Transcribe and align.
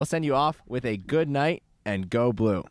I'll 0.00 0.06
send 0.06 0.24
you 0.24 0.34
off 0.34 0.62
with 0.66 0.86
a 0.86 0.96
good 0.96 1.28
night 1.28 1.62
and 1.84 2.08
go 2.08 2.32
blue. 2.32 2.64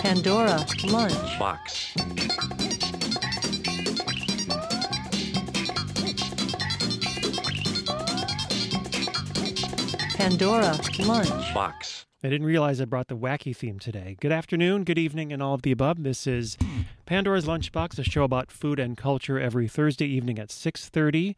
Pandora 0.00 0.66
Lunch. 0.84 1.38
Box. 1.38 1.94
Pandora 10.22 10.78
Lunch. 11.00 11.52
Box. 11.52 12.06
I 12.22 12.28
didn't 12.28 12.46
realize 12.46 12.80
I 12.80 12.84
brought 12.84 13.08
the 13.08 13.16
wacky 13.16 13.56
theme 13.56 13.80
today. 13.80 14.16
Good 14.20 14.30
afternoon, 14.30 14.84
good 14.84 14.96
evening, 14.96 15.32
and 15.32 15.42
all 15.42 15.52
of 15.52 15.62
the 15.62 15.72
above. 15.72 16.04
This 16.04 16.28
is 16.28 16.56
Pandora's 17.06 17.46
Lunchbox, 17.46 17.98
a 17.98 18.04
show 18.04 18.22
about 18.22 18.52
food 18.52 18.78
and 18.78 18.96
culture 18.96 19.40
every 19.40 19.66
Thursday 19.66 20.06
evening 20.06 20.38
at 20.38 20.52
6:30. 20.52 21.34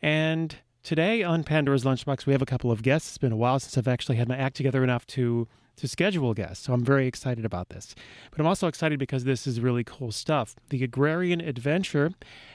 And 0.00 0.54
today 0.84 1.24
on 1.24 1.42
Pandora's 1.42 1.82
Lunchbox, 1.82 2.24
we 2.24 2.32
have 2.32 2.40
a 2.40 2.46
couple 2.46 2.70
of 2.70 2.84
guests. 2.84 3.08
It's 3.08 3.18
been 3.18 3.32
a 3.32 3.36
while 3.36 3.58
since 3.58 3.76
I've 3.76 3.92
actually 3.92 4.14
had 4.14 4.28
my 4.28 4.36
act 4.36 4.54
together 4.54 4.84
enough 4.84 5.04
to 5.08 5.48
to 5.78 5.88
schedule 5.88 6.34
guests, 6.34 6.66
so 6.66 6.72
I'm 6.72 6.84
very 6.84 7.06
excited 7.06 7.44
about 7.44 7.68
this. 7.68 7.94
But 8.30 8.40
I'm 8.40 8.46
also 8.46 8.66
excited 8.66 8.98
because 8.98 9.24
this 9.24 9.46
is 9.46 9.60
really 9.60 9.84
cool 9.84 10.12
stuff. 10.12 10.56
The 10.70 10.82
Agrarian 10.84 11.40
Adventure 11.40 12.10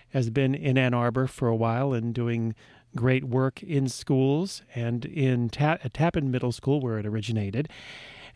has 0.10 0.30
been 0.30 0.54
in 0.54 0.78
Ann 0.78 0.94
Arbor 0.94 1.28
for 1.28 1.48
a 1.48 1.56
while 1.56 1.94
and 1.94 2.14
doing 2.14 2.54
great 2.96 3.24
work 3.24 3.62
in 3.64 3.88
schools 3.90 4.62
and 4.76 5.06
in 5.06 5.50
Ta- 5.50 5.78
Tappan 5.94 6.30
Middle 6.32 6.52
School, 6.52 6.80
where 6.80 6.98
it 7.00 7.06
originated. 7.06 7.70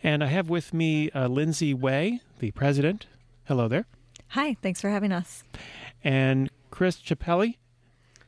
And 0.03 0.23
I 0.23 0.27
have 0.27 0.49
with 0.49 0.73
me 0.73 1.09
uh, 1.11 1.27
Lindsay 1.27 1.73
Way, 1.73 2.22
the 2.39 2.52
president. 2.52 3.08
Hello 3.45 3.67
there. 3.67 3.85
Hi, 4.30 4.55
thanks 4.61 4.81
for 4.81 4.89
having 4.89 5.11
us. 5.11 5.44
And 6.03 6.50
Chris 6.72 6.97
Chappelli. 6.97 7.58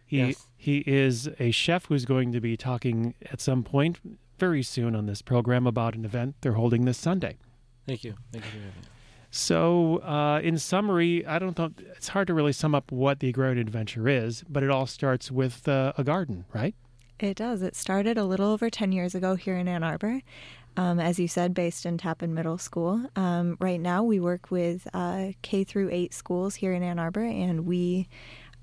He, 0.05 0.17
Yes. 0.19 0.47
he 0.57 0.79
is 0.87 1.29
a 1.39 1.51
chef 1.51 1.85
who's 1.85 2.05
going 2.05 2.31
to 2.31 2.41
be 2.41 2.57
talking 2.57 3.13
at 3.31 3.39
some 3.41 3.63
point 3.63 3.99
very 4.39 4.63
soon 4.63 4.95
on 4.95 5.05
this 5.05 5.21
program 5.21 5.67
about 5.67 5.93
an 5.93 6.03
event 6.05 6.35
they're 6.41 6.53
holding 6.53 6.85
this 6.85 6.97
Sunday. 6.97 7.37
Thank 7.85 8.03
you. 8.03 8.15
Thank 8.31 8.45
you 8.45 8.51
for 8.51 8.57
having 8.57 8.81
me. 8.81 8.87
So, 9.31 9.97
uh, 9.97 10.39
in 10.43 10.57
summary, 10.57 11.25
I 11.25 11.37
don't 11.37 11.57
know. 11.57 11.71
It's 11.95 12.07
hard 12.07 12.27
to 12.27 12.33
really 12.33 12.53
sum 12.53 12.73
up 12.73 12.91
what 12.91 13.19
the 13.19 13.29
agrarian 13.29 13.59
adventure 13.59 14.07
is, 14.07 14.43
but 14.49 14.63
it 14.63 14.71
all 14.71 14.87
starts 14.87 15.31
with 15.31 15.67
uh, 15.67 15.93
a 15.97 16.03
garden, 16.03 16.45
right? 16.53 16.73
It 17.19 17.35
does. 17.35 17.61
It 17.61 17.75
started 17.75 18.17
a 18.17 18.23
little 18.23 18.49
over 18.49 18.69
10 18.69 18.91
years 18.91 19.13
ago 19.13 19.35
here 19.35 19.55
in 19.55 19.67
Ann 19.67 19.83
Arbor. 19.83 20.21
Um, 20.77 20.99
as 20.99 21.19
you 21.19 21.27
said, 21.27 21.53
based 21.53 21.85
in 21.85 21.97
Tappan 21.97 22.33
Middle 22.33 22.57
School. 22.57 23.03
Um, 23.15 23.57
right 23.59 23.79
now, 23.81 24.03
we 24.03 24.19
work 24.19 24.49
with 24.49 24.87
uh, 24.93 25.33
K 25.41 25.63
through 25.63 25.89
8 25.91 26.13
schools 26.13 26.55
here 26.55 26.71
in 26.71 26.83
Ann 26.83 26.99
Arbor, 26.99 27.23
and 27.23 27.65
we 27.65 28.07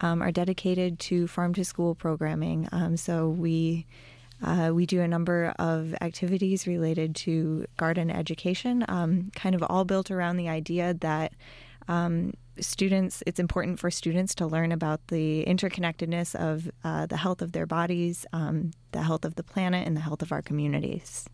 um, 0.00 0.22
are 0.22 0.32
dedicated 0.32 0.98
to 1.00 1.26
farm 1.26 1.52
to 1.54 1.64
school 1.64 1.94
programming. 1.94 2.68
Um, 2.72 2.96
so 2.96 3.28
we 3.28 3.86
uh, 4.42 4.70
we 4.74 4.86
do 4.86 5.00
a 5.00 5.08
number 5.08 5.54
of 5.58 5.94
activities 6.00 6.66
related 6.66 7.14
to 7.16 7.66
garden 7.76 8.10
education, 8.10 8.84
um, 8.88 9.30
kind 9.34 9.54
of 9.54 9.62
all 9.62 9.84
built 9.84 10.10
around 10.10 10.36
the 10.36 10.48
idea 10.48 10.94
that 10.94 11.32
um, 11.88 12.34
students, 12.60 13.22
it's 13.26 13.38
important 13.38 13.78
for 13.78 13.90
students 13.90 14.34
to 14.34 14.46
learn 14.46 14.72
about 14.72 15.06
the 15.08 15.44
interconnectedness 15.46 16.34
of 16.34 16.70
uh, 16.84 17.06
the 17.06 17.16
health 17.16 17.42
of 17.42 17.52
their 17.52 17.66
bodies, 17.66 18.26
um, 18.32 18.72
the 18.92 19.02
health 19.02 19.24
of 19.24 19.36
the 19.36 19.42
planet, 19.42 19.86
and 19.86 19.96
the 19.96 20.00
health 20.00 20.22
of 20.22 20.32
our 20.32 20.42
communities. 20.42 21.28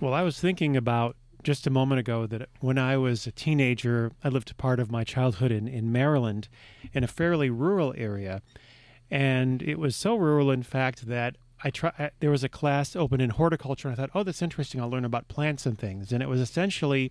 Well, 0.00 0.12
I 0.12 0.22
was 0.22 0.40
thinking 0.40 0.76
about 0.76 1.16
just 1.42 1.66
a 1.66 1.70
moment 1.70 1.98
ago 2.00 2.26
that 2.26 2.48
when 2.60 2.78
I 2.78 2.96
was 2.96 3.26
a 3.26 3.32
teenager, 3.32 4.12
I 4.24 4.28
lived 4.28 4.56
part 4.56 4.80
of 4.80 4.90
my 4.90 5.04
childhood 5.04 5.52
in, 5.52 5.68
in 5.68 5.92
Maryland 5.92 6.48
in 6.92 7.04
a 7.04 7.06
fairly 7.06 7.50
rural 7.50 7.94
area. 7.96 8.42
And 9.10 9.62
it 9.62 9.78
was 9.78 9.94
so 9.94 10.16
rural, 10.16 10.50
in 10.50 10.62
fact, 10.62 11.06
that 11.06 11.36
I 11.64 11.70
try, 11.70 12.10
there 12.20 12.30
was 12.30 12.44
a 12.44 12.48
class 12.48 12.94
open 12.94 13.20
in 13.20 13.30
horticulture, 13.30 13.88
and 13.88 13.98
I 13.98 14.00
thought, 14.00 14.10
oh, 14.14 14.22
that's 14.22 14.42
interesting. 14.42 14.80
I'll 14.80 14.90
learn 14.90 15.04
about 15.04 15.28
plants 15.28 15.64
and 15.64 15.78
things. 15.78 16.12
And 16.12 16.22
it 16.22 16.28
was 16.28 16.40
essentially 16.40 17.10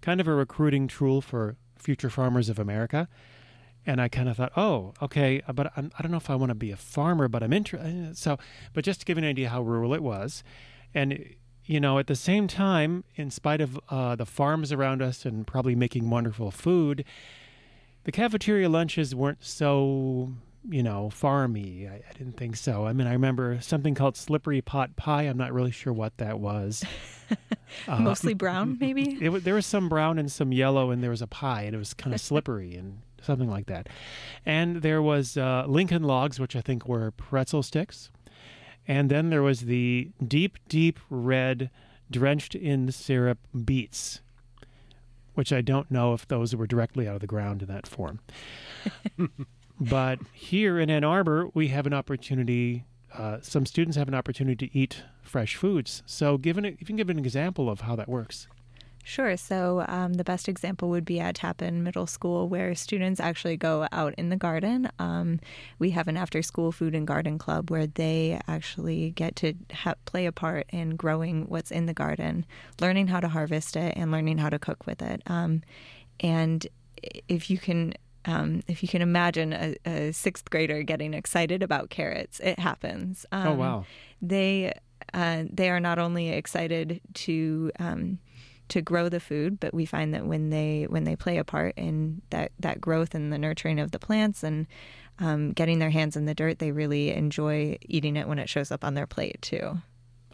kind 0.00 0.20
of 0.20 0.26
a 0.26 0.34
recruiting 0.34 0.88
tool 0.88 1.20
for 1.20 1.56
future 1.78 2.10
farmers 2.10 2.48
of 2.48 2.58
America. 2.58 3.08
And 3.86 4.00
I 4.00 4.08
kind 4.08 4.28
of 4.28 4.36
thought, 4.36 4.52
oh, 4.56 4.94
okay, 5.00 5.42
but 5.54 5.72
I'm, 5.76 5.92
I 5.98 6.02
don't 6.02 6.10
know 6.10 6.16
if 6.16 6.28
I 6.28 6.34
want 6.34 6.50
to 6.50 6.54
be 6.54 6.72
a 6.72 6.76
farmer, 6.76 7.28
but 7.28 7.42
I'm 7.42 7.52
interested. 7.52 8.18
So, 8.18 8.38
but 8.72 8.84
just 8.84 9.00
to 9.00 9.06
give 9.06 9.16
you 9.16 9.24
an 9.24 9.30
idea 9.30 9.50
how 9.50 9.62
rural 9.62 9.94
it 9.94 10.02
was, 10.02 10.42
and 10.92 11.34
you 11.66 11.80
know, 11.80 11.98
at 11.98 12.06
the 12.06 12.16
same 12.16 12.46
time, 12.46 13.04
in 13.14 13.30
spite 13.30 13.60
of 13.60 13.80
uh, 13.88 14.16
the 14.16 14.26
farms 14.26 14.70
around 14.70 15.00
us 15.00 15.24
and 15.24 15.46
probably 15.46 15.74
making 15.74 16.10
wonderful 16.10 16.50
food, 16.50 17.04
the 18.04 18.12
cafeteria 18.12 18.68
lunches 18.68 19.14
weren't 19.14 19.42
so, 19.42 20.32
you 20.68 20.82
know, 20.82 21.10
farmy. 21.12 21.90
I, 21.90 21.96
I 22.08 22.12
didn't 22.16 22.36
think 22.36 22.56
so. 22.56 22.86
I 22.86 22.92
mean, 22.92 23.06
I 23.06 23.12
remember 23.12 23.58
something 23.60 23.94
called 23.94 24.16
slippery 24.16 24.60
pot 24.62 24.96
pie. 24.96 25.22
I'm 25.24 25.36
not 25.36 25.52
really 25.52 25.70
sure 25.70 25.92
what 25.92 26.16
that 26.18 26.38
was. 26.40 26.84
Uh, 27.88 27.98
Mostly 27.98 28.34
brown, 28.34 28.76
maybe? 28.80 29.18
it, 29.20 29.30
wa- 29.30 29.40
there 29.42 29.54
was 29.54 29.66
some 29.66 29.88
brown 29.88 30.18
and 30.18 30.30
some 30.30 30.52
yellow, 30.52 30.90
and 30.92 31.02
there 31.02 31.10
was 31.10 31.22
a 31.22 31.26
pie, 31.26 31.62
and 31.62 31.74
it 31.74 31.78
was 31.78 31.92
kind 31.92 32.14
of 32.14 32.20
slippery 32.30 32.76
and 32.76 33.00
something 33.20 33.50
like 33.50 33.66
that. 33.66 33.88
And 34.46 34.82
there 34.82 35.02
was 35.02 35.36
uh, 35.36 35.64
Lincoln 35.66 36.04
logs, 36.04 36.38
which 36.38 36.54
I 36.54 36.60
think 36.60 36.86
were 36.86 37.10
pretzel 37.12 37.62
sticks. 37.64 38.10
And 38.86 39.10
then 39.10 39.30
there 39.30 39.42
was 39.42 39.62
the 39.62 40.10
deep, 40.24 40.58
deep 40.68 41.00
red, 41.10 41.70
drenched 42.10 42.54
in 42.54 42.92
syrup 42.92 43.38
beets, 43.64 44.20
which 45.34 45.52
I 45.52 45.62
don't 45.62 45.90
know 45.90 46.12
if 46.12 46.28
those 46.28 46.54
were 46.54 46.66
directly 46.68 47.08
out 47.08 47.14
of 47.16 47.20
the 47.22 47.26
ground 47.26 47.62
in 47.62 47.68
that 47.68 47.86
form. 47.88 48.20
But 49.80 50.18
here 50.32 50.78
in 50.78 50.90
Ann 50.90 51.04
Arbor, 51.04 51.48
we 51.54 51.68
have 51.68 51.86
an 51.86 51.92
opportunity. 51.92 52.84
Uh, 53.12 53.38
some 53.42 53.66
students 53.66 53.96
have 53.96 54.08
an 54.08 54.14
opportunity 54.14 54.68
to 54.68 54.78
eat 54.78 55.02
fresh 55.22 55.56
foods. 55.56 56.02
So, 56.06 56.38
given 56.38 56.64
if 56.64 56.80
you 56.80 56.86
can 56.86 56.96
give 56.96 57.10
an 57.10 57.18
example 57.18 57.68
of 57.68 57.82
how 57.82 57.96
that 57.96 58.08
works. 58.08 58.48
Sure. 59.06 59.36
So, 59.36 59.84
um, 59.86 60.14
the 60.14 60.24
best 60.24 60.48
example 60.48 60.88
would 60.88 61.04
be 61.04 61.20
at 61.20 61.34
Tappan 61.34 61.82
Middle 61.82 62.06
School, 62.06 62.48
where 62.48 62.74
students 62.74 63.20
actually 63.20 63.58
go 63.58 63.86
out 63.92 64.14
in 64.14 64.30
the 64.30 64.36
garden. 64.36 64.88
Um, 64.98 65.40
we 65.78 65.90
have 65.90 66.08
an 66.08 66.16
after 66.16 66.40
school 66.40 66.72
food 66.72 66.94
and 66.94 67.06
garden 67.06 67.36
club 67.36 67.70
where 67.70 67.86
they 67.86 68.40
actually 68.48 69.10
get 69.10 69.36
to 69.36 69.52
ha- 69.72 69.96
play 70.06 70.24
a 70.24 70.32
part 70.32 70.66
in 70.70 70.96
growing 70.96 71.44
what's 71.48 71.70
in 71.70 71.84
the 71.84 71.92
garden, 71.92 72.46
learning 72.80 73.08
how 73.08 73.20
to 73.20 73.28
harvest 73.28 73.76
it, 73.76 73.94
and 73.94 74.10
learning 74.10 74.38
how 74.38 74.48
to 74.48 74.58
cook 74.58 74.86
with 74.86 75.02
it. 75.02 75.22
Um, 75.26 75.62
and 76.20 76.66
if 77.28 77.50
you 77.50 77.58
can. 77.58 77.94
Um, 78.24 78.62
if 78.66 78.82
you 78.82 78.88
can 78.88 79.02
imagine 79.02 79.52
a, 79.52 79.76
a 79.86 80.12
sixth 80.12 80.48
grader 80.50 80.82
getting 80.82 81.14
excited 81.14 81.62
about 81.62 81.90
carrots, 81.90 82.40
it 82.40 82.58
happens. 82.58 83.26
Um, 83.32 83.46
oh 83.46 83.54
wow! 83.54 83.86
they 84.22 84.72
uh, 85.12 85.44
they 85.52 85.70
are 85.70 85.80
not 85.80 85.98
only 85.98 86.30
excited 86.30 87.00
to 87.14 87.70
um, 87.78 88.18
to 88.68 88.80
grow 88.80 89.08
the 89.08 89.20
food, 89.20 89.60
but 89.60 89.74
we 89.74 89.84
find 89.84 90.14
that 90.14 90.26
when 90.26 90.50
they 90.50 90.86
when 90.88 91.04
they 91.04 91.16
play 91.16 91.38
a 91.38 91.44
part 91.44 91.74
in 91.76 92.22
that 92.30 92.52
that 92.60 92.80
growth 92.80 93.14
and 93.14 93.32
the 93.32 93.38
nurturing 93.38 93.78
of 93.78 93.90
the 93.90 93.98
plants 93.98 94.42
and 94.42 94.66
um, 95.18 95.52
getting 95.52 95.78
their 95.78 95.90
hands 95.90 96.16
in 96.16 96.24
the 96.24 96.34
dirt, 96.34 96.58
they 96.58 96.72
really 96.72 97.12
enjoy 97.12 97.76
eating 97.82 98.16
it 98.16 98.26
when 98.26 98.38
it 98.38 98.48
shows 98.48 98.70
up 98.70 98.84
on 98.84 98.94
their 98.94 99.06
plate 99.06 99.40
too. 99.42 99.78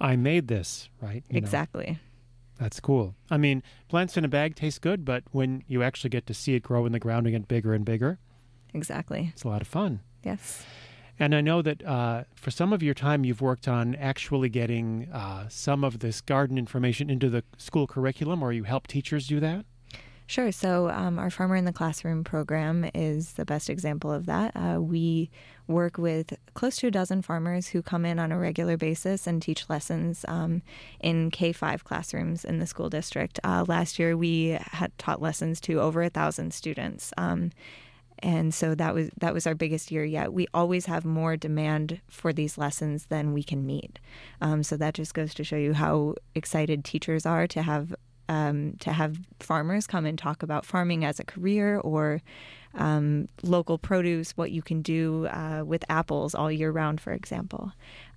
I 0.01 0.17
made 0.17 0.49
this, 0.49 0.89
right? 1.03 1.23
You 1.29 1.35
know, 1.41 1.45
exactly. 1.45 1.99
That's 2.61 2.79
cool. 2.79 3.15
I 3.31 3.39
mean, 3.39 3.63
plants 3.89 4.17
in 4.17 4.25
a 4.25 4.29
bag 4.29 4.55
taste 4.55 4.83
good, 4.83 5.05
but 5.05 5.25
when 5.33 5.65
you 5.67 5.83
actually 5.83 6.11
get 6.11 6.27
to 6.27 6.35
see 6.35 6.55
it 6.55 6.63
grow 6.63 6.85
in 6.87 6.93
the 6.93 6.99
ground 7.01 7.27
and 7.27 7.35
get 7.35 7.49
bigger 7.49 7.73
and 7.75 7.85
bigger, 7.85 8.19
Exactly. 8.75 9.31
it's 9.33 9.43
a 9.45 9.49
lot 9.49 9.63
of 9.63 9.67
fun. 9.67 10.01
Yes. 10.23 10.65
And 11.19 11.35
I 11.35 11.41
know 11.41 11.61
that 11.63 11.85
uh, 11.85 12.25
for 12.35 12.51
some 12.51 12.73
of 12.73 12.83
your 12.83 12.95
time, 12.95 13.25
you've 13.25 13.41
worked 13.41 13.67
on 13.67 13.95
actually 13.97 14.49
getting 14.49 15.09
uh, 15.13 15.49
some 15.49 15.83
of 15.85 15.99
this 15.99 16.21
garden 16.21 16.57
information 16.57 17.11
into 17.11 17.29
the 17.29 17.43
school 17.59 17.87
curriculum, 17.87 18.43
or 18.43 18.53
you 18.53 18.65
help 18.65 18.87
teachers 18.87 19.27
do 19.27 19.41
that. 19.41 19.65
Sure. 20.31 20.53
So, 20.53 20.89
um, 20.91 21.19
our 21.19 21.29
Farmer 21.29 21.57
in 21.57 21.65
the 21.65 21.73
Classroom 21.73 22.23
program 22.23 22.89
is 22.95 23.33
the 23.33 23.45
best 23.45 23.69
example 23.69 24.13
of 24.13 24.27
that. 24.27 24.53
Uh, 24.55 24.81
we 24.81 25.29
work 25.67 25.99
with 25.99 26.39
close 26.55 26.77
to 26.77 26.87
a 26.87 26.91
dozen 26.93 27.21
farmers 27.21 27.67
who 27.67 27.83
come 27.83 28.05
in 28.05 28.21
on 28.21 28.31
a 28.31 28.39
regular 28.39 28.77
basis 28.77 29.27
and 29.27 29.43
teach 29.43 29.69
lessons 29.69 30.25
um, 30.29 30.63
in 31.01 31.33
K 31.33 31.51
5 31.51 31.83
classrooms 31.83 32.45
in 32.45 32.61
the 32.61 32.67
school 32.69 32.89
district. 32.89 33.41
Uh, 33.43 33.65
last 33.67 33.99
year, 33.99 34.17
we 34.17 34.57
had 34.61 34.97
taught 34.99 35.21
lessons 35.21 35.61
to 35.63 35.81
over 35.81 36.01
a 36.01 36.09
thousand 36.09 36.55
students. 36.55 37.13
Um, 37.19 37.51
and 38.21 38.55
so 38.55 38.77
that 38.77 38.95
was 38.95 39.11
that 39.19 39.35
was 39.35 39.49
our 39.49 39.57
biggest 39.57 39.91
year 39.91 40.05
yet. 40.05 40.33
We 40.33 40.47
always 40.55 40.87
have 40.87 41.05
more 41.05 41.37
demand 41.37 42.03
for 42.09 42.33
these 42.33 42.57
lessons 42.57 43.07
than 43.07 43.33
we 43.33 43.43
can 43.43 43.67
meet. 43.67 43.99
Um, 44.41 44.63
so 44.63 44.77
that 44.77 44.95
just 44.95 45.13
goes 45.13 45.35
to 45.35 45.43
show 45.43 45.57
you 45.57 45.73
how 45.73 46.15
excited 46.37 46.85
teachers 46.85 47.27
are 47.27 47.49
to 47.49 47.63
have 47.63 47.97
um, 48.31 48.77
to 48.79 48.93
have 48.93 49.19
farmers 49.41 49.89
come 49.89 50.07
and 50.07 50.17
talk 50.17 50.45
about 50.45 50.65
farming 50.65 51.05
as 51.05 51.19
a 51.19 51.25
career 51.25 51.79
or 51.81 52.23
um, 52.75 53.29
local 53.43 53.77
produce, 53.77 54.31
what 54.37 54.53
you 54.53 54.63
can 54.63 54.83
do 54.83 55.27
uh, 55.27 55.65
with 55.67 55.85
apples 55.89 56.33
all 56.33 56.51
year 56.51 56.71
round, 56.71 57.01
for 57.01 57.13
example. 57.13 57.73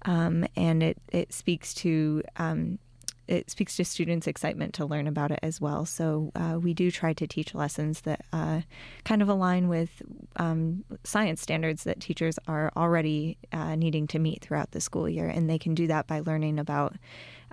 Um, 0.06 0.46
and 0.56 0.84
it, 0.84 1.00
it 1.12 1.34
speaks 1.34 1.74
to 1.76 2.22
um, 2.38 2.78
it 3.26 3.50
speaks 3.50 3.78
to 3.78 3.86
students' 3.86 4.28
excitement 4.28 4.74
to 4.76 4.86
learn 4.86 5.08
about 5.08 5.32
it 5.32 5.40
as 5.42 5.62
well. 5.62 5.86
So 5.86 6.32
uh, 6.36 6.60
we 6.62 6.74
do 6.74 6.92
try 6.92 7.14
to 7.14 7.26
teach 7.26 7.56
lessons 7.56 8.02
that 8.02 8.26
uh, 8.34 8.62
kind 9.06 9.22
of 9.22 9.30
align 9.30 9.70
with 9.70 10.02
um, 10.36 10.84
science 11.06 11.42
standards 11.42 11.86
that 11.86 12.02
teachers 12.02 12.38
are 12.48 12.72
already 12.76 13.38
uh, 13.54 13.76
needing 13.76 14.08
to 14.08 14.20
meet 14.20 14.42
throughout 14.42 14.72
the 14.72 14.82
school 14.82 15.08
year, 15.08 15.28
and 15.28 15.50
they 15.50 15.58
can 15.58 15.74
do 15.74 15.88
that 15.88 16.06
by 16.06 16.20
learning 16.20 16.60
about 16.60 16.96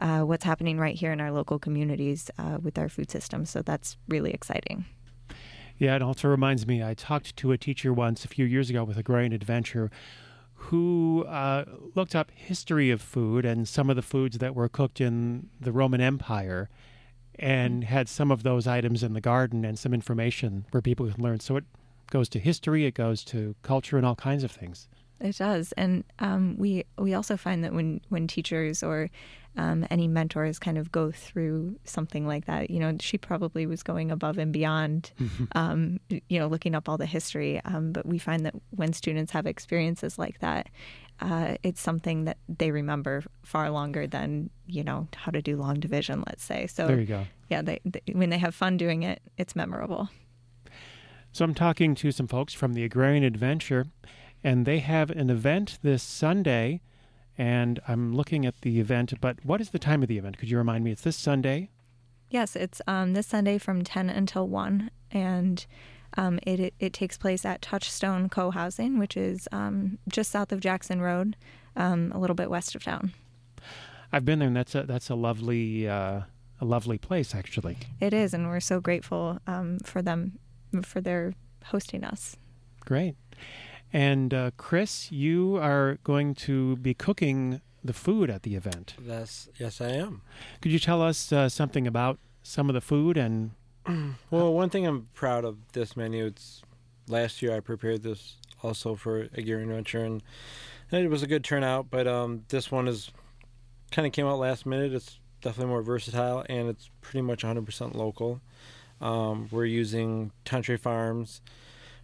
uh, 0.00 0.20
what's 0.20 0.44
happening 0.44 0.79
right 0.79 0.94
here 0.94 1.12
in 1.12 1.20
our 1.20 1.31
local 1.31 1.58
communities 1.58 2.31
uh, 2.38 2.58
with 2.62 2.79
our 2.79 2.88
food 2.88 3.11
system. 3.11 3.44
So 3.44 3.62
that's 3.62 3.97
really 4.08 4.32
exciting. 4.32 4.85
Yeah, 5.79 5.97
it 5.97 6.02
also 6.02 6.29
reminds 6.29 6.67
me. 6.67 6.82
I 6.82 6.94
talked 6.94 7.37
to 7.37 7.52
a 7.52 7.58
teacher 7.58 7.93
once 7.93 8.25
a 8.25 8.29
few 8.29 8.44
years 8.44 8.69
ago 8.69 8.85
with 8.85 8.99
Agrarian 8.99 9.32
Adventure 9.32 9.91
who 10.64 11.25
uh, 11.25 11.64
looked 11.94 12.14
up 12.14 12.31
history 12.35 12.91
of 12.91 13.00
food 13.00 13.47
and 13.47 13.67
some 13.67 13.88
of 13.88 13.97
the 13.97 14.02
foods 14.02 14.38
that 14.38 14.55
were 14.55 14.69
cooked 14.69 15.00
in 15.00 15.49
the 15.58 15.73
Roman 15.73 16.02
Empire 16.02 16.69
and 17.38 17.85
had 17.85 18.11
some 18.11 18.31
of 18.31 18.43
those 18.43 18.67
items 18.67 19.02
in 19.02 19.14
the 19.14 19.23
garden 19.23 19.64
and 19.64 19.79
some 19.79 19.94
information 19.94 20.67
where 20.70 20.82
people 20.82 21.11
can 21.11 21.23
learn. 21.23 21.41
So 21.41 21.56
it 21.56 21.64
goes 22.11 22.29
to 22.31 22.38
history, 22.38 22.85
it 22.85 22.93
goes 22.93 23.25
to 23.25 23.55
culture, 23.62 23.97
and 23.97 24.05
all 24.05 24.14
kinds 24.14 24.44
of 24.44 24.50
things. 24.50 24.87
It 25.19 25.38
does, 25.38 25.73
and 25.73 26.05
um, 26.19 26.56
we 26.58 26.85
we 26.99 27.14
also 27.14 27.37
find 27.37 27.64
that 27.64 27.73
when 27.73 28.00
when 28.08 28.26
teachers 28.26 28.82
or 28.82 29.11
um, 29.56 29.87
any 29.91 30.06
mentors 30.08 30.58
kind 30.58 30.79
of 30.79 30.93
go 30.93 31.11
through 31.11 31.79
something 31.85 32.26
like 32.26 32.47
that, 32.47 32.70
you 32.70 32.79
know, 32.79 32.97
she 33.00 33.19
probably 33.19 33.67
was 33.67 33.82
going 33.82 34.11
above 34.11 34.38
and 34.38 34.52
beyond, 34.52 35.12
um, 35.52 35.99
you 36.08 36.38
know, 36.38 36.47
looking 36.47 36.75
up 36.75 36.88
all 36.88 36.97
the 36.97 37.06
history. 37.06 37.61
Um, 37.64 37.93
but 37.93 38.06
we 38.06 38.19
find 38.19 38.47
that 38.47 38.55
when 38.70 38.93
students 38.93 39.32
have 39.32 39.47
experiences 39.47 40.19
like 40.19 40.38
that, 40.41 40.69
uh, 41.20 41.56
it's 41.62 41.81
something 41.81 42.25
that 42.25 42.38
they 42.49 42.70
remember 42.70 43.23
far 43.43 43.70
longer 43.70 44.06
than 44.06 44.50
you 44.67 44.82
know 44.82 45.06
how 45.17 45.31
to 45.31 45.43
do 45.43 45.56
long 45.56 45.79
division, 45.79 46.23
let's 46.26 46.44
say. 46.44 46.67
So 46.67 46.87
there 46.87 47.00
you 47.00 47.06
go. 47.06 47.26
Yeah, 47.49 47.62
they, 47.62 47.81
they, 47.85 48.00
when 48.12 48.31
they 48.31 48.38
have 48.38 48.55
fun 48.55 48.76
doing 48.76 49.02
it, 49.02 49.20
it's 49.37 49.55
memorable. 49.55 50.08
So 51.32 51.44
I'm 51.44 51.55
talking 51.55 51.94
to 51.97 52.11
some 52.11 52.26
folks 52.26 52.55
from 52.55 52.73
the 52.73 52.85
Agrarian 52.85 53.23
Adventure 53.23 53.87
and 54.43 54.67
they 54.67 54.79
have 54.79 55.11
an 55.11 55.31
event 55.31 55.79
this 55.82 56.02
Sunday. 56.02 56.81
And 57.41 57.81
I'm 57.89 58.15
looking 58.15 58.45
at 58.45 58.61
the 58.61 58.81
event, 58.81 59.15
but 59.19 59.43
what 59.47 59.63
is 59.63 59.71
the 59.71 59.79
time 59.79 60.03
of 60.03 60.11
the 60.11 60.19
event? 60.19 60.37
Could 60.37 60.51
you 60.51 60.59
remind 60.59 60.85
me? 60.85 60.91
It's 60.91 61.01
this 61.01 61.17
Sunday. 61.17 61.71
Yes, 62.29 62.55
it's 62.55 62.83
um, 62.87 63.15
this 63.15 63.29
Sunday 63.29 63.57
from 63.57 63.83
10 63.83 64.11
until 64.11 64.47
1, 64.47 64.91
and 65.11 65.65
um, 66.19 66.39
it, 66.43 66.61
it, 66.61 66.75
it 66.79 66.93
takes 66.93 67.17
place 67.17 67.47
at 67.47 67.63
Touchstone 67.63 68.29
Co 68.29 68.51
Housing, 68.51 68.99
which 68.99 69.17
is 69.17 69.49
um, 69.53 69.97
just 70.07 70.31
south 70.31 70.53
of 70.53 70.61
Jackson 70.61 71.01
Road, 71.01 71.35
um, 71.77 72.13
a 72.15 72.19
little 72.19 72.37
bit 72.37 72.51
west 72.51 72.75
of 72.75 72.85
town. 72.85 73.15
I've 74.13 74.27
been 74.27 74.41
there, 74.41 74.49
and 74.49 74.57
that's 74.57 74.75
a 74.75 74.83
that's 74.83 75.09
a 75.09 75.15
lovely 75.15 75.89
uh, 75.89 76.21
a 76.61 76.65
lovely 76.67 76.99
place, 76.99 77.35
actually. 77.35 77.79
It 78.01 78.13
is, 78.13 78.35
and 78.35 78.49
we're 78.49 78.61
so 78.61 78.81
grateful 78.81 79.39
um, 79.47 79.79
for 79.79 80.03
them 80.03 80.39
for 80.83 81.01
their 81.01 81.33
hosting 81.65 82.05
us. 82.05 82.37
Great. 82.85 83.17
And 83.93 84.33
uh, 84.33 84.51
Chris, 84.57 85.11
you 85.11 85.57
are 85.57 85.99
going 86.05 86.35
to 86.37 86.77
be 86.77 86.95
cooking 86.95 87.61
the 87.83 87.93
food 87.93 88.31
at 88.31 88.43
the 88.43 88.55
event. 88.55 88.95
That's 88.99 89.49
yes, 89.59 89.81
I 89.81 89.89
am. 89.91 90.23
Could 90.61 90.73
you 90.73 90.79
tell 90.79 91.03
us 91.03 91.33
uh, 91.33 91.49
something 91.49 91.87
about 91.87 92.19
some 92.43 92.69
of 92.69 92.75
the 92.75 92.81
food 92.81 93.17
and? 93.17 93.53
well, 94.31 94.53
one 94.53 94.71
thing 94.71 94.87
I'm 94.87 95.09
proud 95.15 95.45
of 95.45 95.57
this 95.73 95.97
menu. 95.97 96.27
It's 96.27 96.63
last 97.09 97.43
year 97.43 97.57
I 97.57 97.61
prepared 97.61 98.03
this 98.03 98.37
also 98.63 98.95
for 98.95 99.29
Agrarian 99.35 99.71
Adventure, 99.71 100.05
and 100.05 100.23
it 100.93 101.11
was 101.11 101.23
a 101.23 101.27
good 101.27 101.43
turnout. 101.43 101.91
But 101.91 102.07
um, 102.07 102.45
this 102.49 102.71
one 102.71 102.87
is 102.87 103.11
kind 103.91 104.07
of 104.07 104.13
came 104.13 104.27
out 104.27 104.39
last 104.39 104.67
minute. 104.67 104.93
It's 104.93 105.19
definitely 105.41 105.71
more 105.71 105.83
versatile, 105.83 106.45
and 106.49 106.69
it's 106.69 106.91
pretty 107.01 107.23
much 107.23 107.43
100% 107.43 107.95
local. 107.95 108.41
Um, 109.01 109.49
we're 109.51 109.65
using 109.65 110.31
Tantre 110.45 110.79
Farms 110.79 111.41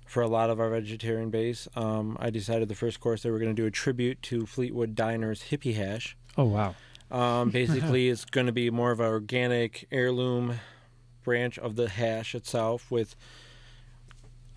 for 0.06 0.23
a 0.23 0.29
lot 0.29 0.49
of 0.49 0.61
our 0.61 0.70
vegetarian 0.70 1.31
base. 1.31 1.69
Um, 1.75 2.17
I 2.20 2.31
decided 2.31 2.69
the 2.69 2.75
first 2.75 3.00
course 3.00 3.23
that 3.23 3.31
we're 3.31 3.41
going 3.41 3.55
to 3.55 3.61
do 3.61 3.67
a 3.67 3.70
tribute 3.70 4.23
to 4.23 4.47
Fleetwood 4.47 4.94
Diner's 4.94 5.43
Hippie 5.50 5.75
Hash. 5.75 6.17
Oh 6.38 6.44
wow! 6.44 6.75
Um, 7.11 7.50
basically, 7.50 8.08
it's 8.08 8.25
going 8.25 8.47
to 8.47 8.53
be 8.53 8.70
more 8.70 8.93
of 8.93 9.00
an 9.00 9.06
organic 9.06 9.87
heirloom 9.91 10.61
branch 11.23 11.58
of 11.58 11.75
the 11.75 11.88
hash 11.88 12.35
itself 12.35 12.91
with 12.91 13.17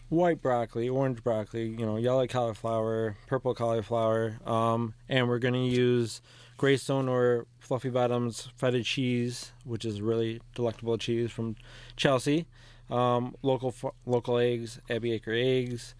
white 0.09 0.41
broccoli, 0.41 0.87
orange 0.87 1.23
broccoli, 1.23 1.67
you 1.67 1.85
know, 1.85 1.97
yellow 1.97 2.27
cauliflower, 2.27 3.17
purple 3.27 3.55
cauliflower, 3.55 4.39
um, 4.45 4.93
and 5.07 5.27
we're 5.27 5.39
going 5.39 5.53
to 5.53 5.59
use 5.59 6.21
Greystone 6.57 7.07
or 7.07 7.47
Fluffy 7.59 7.89
Bottoms 7.89 8.49
feta 8.55 8.83
cheese, 8.83 9.51
which 9.63 9.85
is 9.85 10.01
really 10.01 10.41
delectable 10.53 10.97
cheese 10.97 11.31
from 11.31 11.55
Chelsea 11.95 12.45
um, 12.89 13.35
local 13.41 13.73
local 14.05 14.37
eggs, 14.37 14.79
Abbey 14.89 15.13
Acre 15.13 15.33
eggs. 15.33 15.95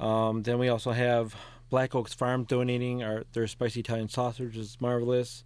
Um, 0.00 0.42
then 0.42 0.58
we 0.58 0.68
also 0.68 0.92
have 0.92 1.34
Black 1.70 1.94
Oaks 1.94 2.12
Farm 2.14 2.44
donating 2.44 3.02
our 3.02 3.24
their 3.32 3.46
spicy 3.46 3.80
Italian 3.80 4.08
sausage, 4.08 4.46
which 4.48 4.56
is 4.56 4.76
marvelous, 4.80 5.44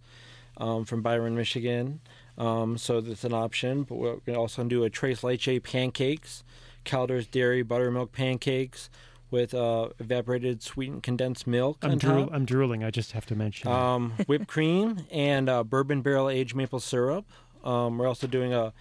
um, 0.57 0.85
from 0.85 1.01
Byron, 1.01 1.35
Michigan. 1.35 2.01
Um, 2.37 2.77
so 2.77 3.01
that's 3.01 3.23
an 3.23 3.33
option. 3.33 3.83
But 3.83 3.95
we're 3.95 4.11
going 4.11 4.33
to 4.33 4.39
also 4.39 4.63
do 4.63 4.83
a 4.83 4.89
Tres 4.89 5.23
Leche 5.23 5.61
pancakes, 5.63 6.43
Calder's 6.85 7.27
Dairy 7.27 7.63
Buttermilk 7.63 8.11
pancakes 8.11 8.89
with 9.31 9.53
uh, 9.53 9.89
evaporated 9.99 10.63
sweetened 10.63 11.03
condensed 11.03 11.45
milk. 11.45 11.77
I'm, 11.83 11.97
drool- 11.99 12.29
I'm 12.31 12.45
drooling. 12.45 12.83
I 12.83 12.89
just 12.89 13.11
have 13.11 13.25
to 13.27 13.35
mention. 13.35 13.67
Um, 13.67 14.13
whipped 14.25 14.47
cream 14.47 15.05
and 15.11 15.47
uh, 15.47 15.63
bourbon 15.63 16.01
barrel 16.01 16.29
aged 16.29 16.55
maple 16.55 16.79
syrup. 16.79 17.25
Um, 17.63 17.97
we're 17.99 18.07
also 18.07 18.25
doing 18.25 18.53
a 18.53 18.73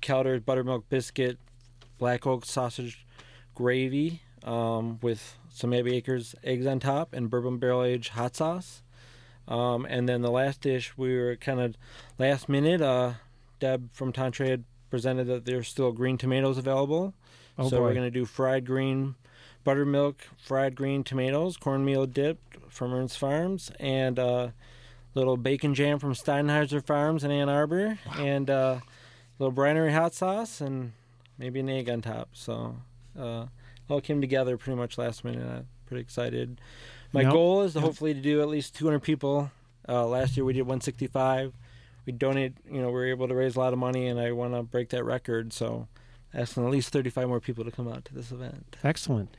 Calder's 0.00 0.40
buttermilk 0.40 0.88
biscuit 0.88 1.38
black 2.00 2.26
oak 2.26 2.44
sausage 2.44 3.06
gravy 3.54 4.22
um, 4.42 4.98
with 5.02 5.36
some 5.52 5.72
Abbey 5.72 5.94
Acres 5.94 6.34
eggs 6.42 6.66
on 6.66 6.80
top 6.80 7.12
and 7.12 7.30
bourbon 7.30 7.58
barrel 7.58 7.84
aged 7.84 8.10
hot 8.10 8.34
sauce. 8.34 8.82
Um, 9.46 9.84
and 9.84 10.08
then 10.08 10.22
the 10.22 10.30
last 10.30 10.60
dish, 10.62 10.96
we 10.96 11.16
were 11.16 11.36
kind 11.36 11.60
of 11.60 11.76
last 12.18 12.48
minute. 12.48 12.80
Uh, 12.80 13.12
Deb 13.58 13.92
from 13.92 14.12
Tantre 14.12 14.48
had 14.48 14.64
presented 14.90 15.26
that 15.26 15.44
there's 15.44 15.68
still 15.68 15.92
green 15.92 16.18
tomatoes 16.18 16.58
available. 16.58 17.14
Oh 17.58 17.68
so 17.68 17.76
boy. 17.76 17.82
we're 17.84 17.94
going 17.94 18.06
to 18.06 18.10
do 18.10 18.24
fried 18.24 18.64
green 18.64 19.14
buttermilk, 19.64 20.22
fried 20.38 20.74
green 20.74 21.04
tomatoes, 21.04 21.56
cornmeal 21.56 22.06
dipped 22.06 22.56
from 22.68 22.94
Ernst 22.94 23.18
Farms, 23.18 23.70
and 23.78 24.18
uh, 24.18 24.48
little 25.14 25.36
bacon 25.36 25.74
jam 25.74 25.98
from 25.98 26.14
Steinheiser 26.14 26.82
Farms 26.82 27.24
in 27.24 27.30
Ann 27.30 27.48
Arbor, 27.48 27.98
wow. 28.06 28.24
and 28.24 28.48
uh, 28.48 28.80
little 29.38 29.52
brinery 29.52 29.92
hot 29.92 30.14
sauce, 30.14 30.60
and 30.60 30.92
maybe 31.40 31.58
an 31.58 31.68
egg 31.68 31.88
on 31.88 32.02
top. 32.02 32.28
So 32.34 32.76
uh, 33.18 33.46
all 33.88 34.00
came 34.00 34.20
together 34.20 34.56
pretty 34.56 34.78
much 34.78 34.98
last 34.98 35.24
minute. 35.24 35.44
I'm 35.44 35.66
pretty 35.86 36.02
excited. 36.02 36.60
My 37.12 37.24
goal 37.24 37.62
is 37.62 37.72
to 37.72 37.80
hopefully 37.80 38.14
to 38.14 38.20
do 38.20 38.40
at 38.40 38.48
least 38.48 38.76
200 38.76 39.00
people. 39.00 39.50
Uh, 39.88 40.06
last 40.06 40.36
year 40.36 40.44
we 40.44 40.52
did 40.52 40.62
165. 40.62 41.52
We 42.06 42.12
donate, 42.12 42.54
you 42.70 42.80
know, 42.80 42.88
we 42.88 42.92
were 42.92 43.06
able 43.06 43.26
to 43.26 43.34
raise 43.34 43.56
a 43.56 43.58
lot 43.58 43.72
of 43.72 43.78
money, 43.78 44.06
and 44.06 44.20
I 44.20 44.30
want 44.32 44.54
to 44.54 44.62
break 44.62 44.90
that 44.90 45.04
record. 45.04 45.52
So 45.52 45.88
asking 46.32 46.64
at 46.64 46.70
least 46.70 46.92
35 46.92 47.28
more 47.28 47.40
people 47.40 47.64
to 47.64 47.70
come 47.70 47.88
out 47.88 48.04
to 48.06 48.14
this 48.14 48.30
event. 48.30 48.76
Excellent. 48.84 49.36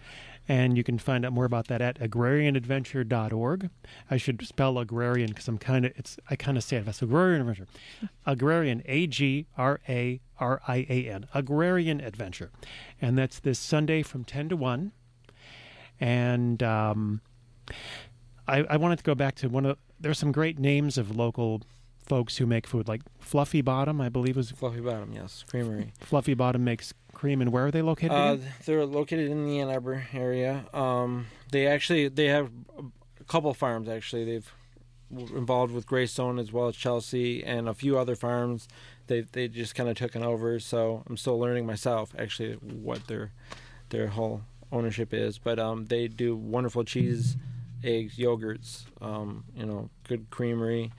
And 0.51 0.75
you 0.75 0.83
can 0.83 0.97
find 0.99 1.25
out 1.25 1.31
more 1.31 1.45
about 1.45 1.67
that 1.67 1.79
at 1.79 1.97
agrarianadventure.org. 1.97 3.69
I 4.09 4.17
should 4.17 4.45
spell 4.45 4.79
agrarian 4.79 5.29
because 5.29 5.47
I'm 5.47 5.57
kind 5.57 5.85
of 5.85 5.93
it's 5.95 6.19
I 6.29 6.35
kind 6.35 6.57
of 6.57 6.63
say 6.65 6.75
it. 6.75 6.85
That's 6.85 7.01
agrarian 7.01 7.39
adventure. 7.39 7.67
Agrarian, 8.25 8.83
A 8.85 9.07
G 9.07 9.47
R 9.57 9.79
A 9.87 10.19
R 10.41 10.61
I 10.67 10.85
A 10.89 11.09
N. 11.09 11.27
Agrarian 11.33 12.01
adventure, 12.01 12.51
and 13.01 13.17
that's 13.17 13.39
this 13.39 13.59
Sunday 13.59 14.03
from 14.03 14.25
ten 14.25 14.49
to 14.49 14.57
one. 14.57 14.91
And 16.01 16.61
um, 16.61 17.21
I, 18.45 18.63
I 18.63 18.75
wanted 18.75 18.97
to 18.97 19.05
go 19.05 19.15
back 19.15 19.35
to 19.35 19.47
one 19.47 19.65
of 19.65 19.77
the 19.77 19.81
there's 20.01 20.19
some 20.19 20.33
great 20.33 20.59
names 20.59 20.97
of 20.97 21.15
local 21.15 21.61
folks 22.11 22.35
who 22.35 22.45
make 22.45 22.67
food 22.67 22.89
like 22.89 23.01
Fluffy 23.19 23.61
Bottom, 23.61 24.01
I 24.01 24.09
believe 24.09 24.35
was 24.35 24.51
Fluffy 24.51 24.81
Bottom, 24.81 25.13
yes, 25.13 25.45
creamery. 25.49 25.93
Fluffy 26.01 26.33
Bottom 26.33 26.61
makes 26.61 26.93
cream, 27.13 27.39
and 27.39 27.53
where 27.53 27.67
are 27.67 27.71
they 27.71 27.81
located? 27.81 28.11
Uh, 28.11 28.35
they're 28.65 28.85
located 28.85 29.31
in 29.31 29.45
the 29.45 29.61
Ann 29.61 29.69
Arbor 29.69 30.05
area. 30.11 30.65
Um, 30.73 31.27
they 31.53 31.67
actually 31.67 32.09
they 32.09 32.25
have 32.25 32.51
a 32.77 33.23
couple 33.23 33.53
farms. 33.53 33.87
Actually, 33.87 34.25
they've 34.25 34.51
involved 35.09 35.73
with 35.73 35.87
Greystone 35.87 36.37
as 36.37 36.51
well 36.51 36.67
as 36.67 36.75
Chelsea 36.75 37.45
and 37.45 37.69
a 37.69 37.73
few 37.73 37.97
other 37.97 38.17
farms. 38.17 38.67
They 39.07 39.21
they 39.21 39.47
just 39.47 39.73
kind 39.73 39.87
of 39.87 39.95
taken 39.95 40.21
over. 40.21 40.59
So 40.59 41.03
I'm 41.07 41.15
still 41.15 41.39
learning 41.39 41.65
myself 41.65 42.13
actually 42.19 42.55
what 42.55 43.07
their 43.07 43.31
their 43.87 44.07
whole 44.07 44.41
ownership 44.69 45.13
is. 45.13 45.37
But 45.37 45.59
um, 45.59 45.85
they 45.85 46.09
do 46.09 46.35
wonderful 46.35 46.83
cheese, 46.83 47.37
eggs, 47.85 48.17
yogurts. 48.17 48.83
Um, 48.99 49.45
you 49.55 49.65
know, 49.65 49.89
good 50.09 50.29
creamery. 50.29 50.91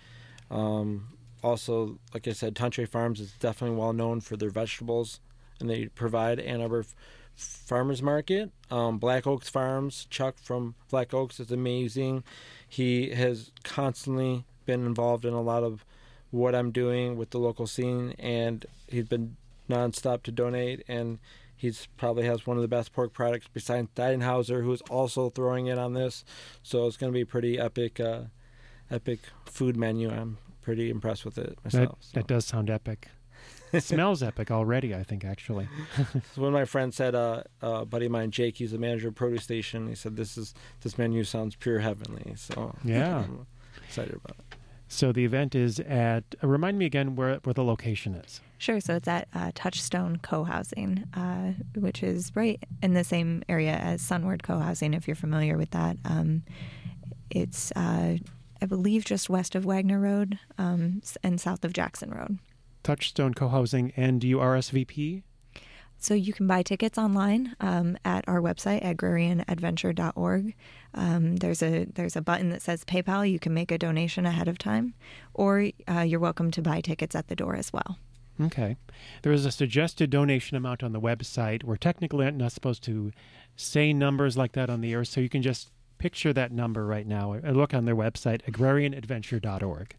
Um, 0.53 1.09
also, 1.43 1.99
like 2.15 2.29
I 2.29 2.33
said, 2.33 2.55
Tantre 2.55 2.89
Farms 2.89 3.19
is 3.19 3.33
definitely 3.33 3.77
well 3.77 3.93
known 3.93 4.21
for 4.21 4.37
their 4.37 4.51
vegetables, 4.51 5.21
and 5.59 5.69
they 5.69 5.87
provide 5.87 6.39
Ann 6.39 6.61
Arbor 6.61 6.81
f- 6.81 6.95
Farmers 7.35 8.03
Market. 8.03 8.53
Um, 8.71 8.99
Black 8.99 9.27
Oaks 9.27 9.49
Farms, 9.49 10.07
Chuck 10.11 10.37
from 10.39 10.77
Black 10.91 11.13
Oaks 11.13 11.41
is 11.41 11.51
amazing. 11.51 12.23
He 12.69 13.11
has 13.11 13.51
constantly 13.65 14.45
been 14.67 14.87
involved 14.87 15.25
in 15.25 15.33
a 15.33 15.43
lot 15.43 15.65
of 15.65 15.85
what 16.31 16.55
I'm 16.55 16.71
doing 16.71 17.17
with 17.17 17.31
the 17.31 17.39
local 17.39 17.67
scene, 17.67 18.15
and 18.19 18.65
he's 18.87 19.09
been 19.09 19.37
nonstop 19.69 20.23
to 20.25 20.31
donate. 20.33 20.85
And 20.87 21.19
he's 21.57 21.89
probably 21.97 22.25
has 22.27 22.47
one 22.47 22.57
of 22.57 22.63
the 22.63 22.69
best 22.69 22.93
pork 22.93 23.13
products 23.13 23.49
besides 23.53 23.89
Deidenhauser, 23.95 24.63
who's 24.63 24.81
also 24.83 25.31
throwing 25.31 25.67
in 25.67 25.79
on 25.79 25.95
this. 25.95 26.25
So 26.63 26.87
it's 26.87 26.97
going 26.97 27.13
to 27.13 27.19
be 27.19 27.25
pretty 27.25 27.59
epic, 27.59 28.01
uh, 28.01 28.23
epic 28.93 29.21
food 29.47 29.77
menu. 29.77 30.11
I'm 30.11 30.39
pretty 30.63 30.91
impressed 30.91 31.25
with 31.25 31.39
it 31.39 31.59
That, 31.65 31.73
so. 31.73 31.97
that 32.15 32.27
does 32.27 32.45
sound 32.45 32.71
epic. 32.71 33.09
It 33.73 33.83
smells 33.83 34.23
epic 34.23 34.51
already, 34.51 34.95
I 34.95 35.03
think, 35.03 35.25
actually. 35.25 35.67
So 36.35 36.43
when 36.43 36.53
my 36.53 36.67
friend 36.67 36.93
said, 36.93 37.15
uh, 37.15 37.43
uh, 37.63 37.81
a 37.81 37.85
buddy 37.87 38.05
of 38.07 38.13
mine, 38.13 38.31
Jake, 38.31 38.59
he's 38.59 38.73
the 38.73 38.79
manager 38.79 39.09
of 39.09 39.15
Produce 39.15 39.43
Station. 39.45 39.89
He 39.89 39.95
said, 39.95 40.15
"This 40.17 40.37
is 40.37 40.53
this 40.83 40.99
menu 40.99 41.25
sounds 41.25 41.57
pure 41.57 41.79
heavenly." 41.79 42.35
So 42.37 42.75
Yeah. 42.85 43.21
I'm 43.25 43.47
excited 43.87 44.15
about 44.15 44.37
it. 44.39 44.57
So 44.89 45.11
the 45.11 45.25
event 45.25 45.55
is 45.55 45.81
at, 45.81 46.25
uh, 46.45 46.47
remind 46.49 46.77
me 46.79 46.85
again 46.85 47.17
where, 47.17 47.37
where 47.45 47.55
the 47.55 47.65
location 47.65 48.15
is. 48.15 48.43
Sure. 48.59 48.79
So 48.79 48.97
it's 48.97 49.09
at 49.09 49.27
uh, 49.35 49.51
Touchstone 49.55 50.19
Co-housing, 50.19 51.05
uh, 51.15 51.53
which 51.75 52.03
is 52.03 52.31
right 52.37 52.63
in 52.83 52.93
the 52.93 53.05
same 53.05 53.43
area 53.49 53.73
as 53.73 54.03
Sunward 54.03 54.43
Co-housing. 54.43 54.93
If 54.93 55.09
you're 55.09 55.17
familiar 55.17 55.57
with 55.57 55.71
that, 55.71 55.97
um, 56.05 56.43
it's 57.31 57.73
uh, 57.73 58.19
I 58.63 58.65
believe 58.65 59.05
just 59.05 59.29
west 59.29 59.57
of 59.57 59.65
Wagner 59.65 59.99
Road 59.99 60.39
um, 60.57 61.03
and 61.25 61.41
south 61.41 61.65
of 61.65 61.73
Jackson 61.73 62.11
Road. 62.11 62.39
Touchstone 62.85 63.35
Co-housing, 63.35 63.93
and 63.97 64.21
do 64.21 64.29
you 64.29 64.37
RSVP? 64.37 65.25
So 65.99 66.15
you 66.15 66.33
can 66.33 66.47
buy 66.47 66.63
tickets 66.63 66.97
online 66.97 67.57
um, 67.59 67.99
at 68.05 68.25
our 68.29 68.41
website, 68.41 68.85
agrarianadventure.org. 68.85 70.55
Um, 70.95 71.37
there's 71.37 71.63
a 71.63 71.87
there's 71.87 72.15
a 72.15 72.23
button 72.23 72.51
that 72.51 72.63
says 72.63 72.85
PayPal. 72.85 73.29
You 73.29 73.41
can 73.41 73.53
make 73.53 73.73
a 73.73 73.79
donation 73.79 74.27
ahead 74.27 74.47
of 74.47 74.59
time, 74.59 74.95
or 75.35 75.71
uh, 75.89 76.01
you're 76.01 76.21
welcome 76.21 76.53
to 76.53 76.63
buy 76.63 76.81
tickets 76.81 77.17
at 77.17 77.27
the 77.27 77.37
door 77.37 77.57
as 77.57 77.73
well. 77.73 77.99
Okay. 78.41 78.77
There 79.23 79.33
is 79.33 79.45
a 79.45 79.51
suggested 79.51 80.11
donation 80.11 80.57
amount 80.57 80.85
on 80.85 80.93
the 80.93 81.01
website. 81.01 81.65
We're 81.65 81.77
technically 81.77 82.31
not 82.31 82.53
supposed 82.53 82.85
to 82.85 83.13
say 83.57 83.93
numbers 83.93 84.37
like 84.37 84.53
that 84.53 84.71
on 84.71 84.81
the 84.81 84.93
air, 84.93 85.05
so 85.05 85.21
you 85.21 85.29
can 85.29 85.43
just 85.43 85.71
picture 86.03 86.33
that 86.33 86.51
number 86.51 86.85
right 86.85 87.07
now. 87.07 87.33
Look 87.33 87.73
on 87.73 87.85
their 87.85 87.95
website, 87.95 88.43
agrarianadventure.org. 88.51 89.95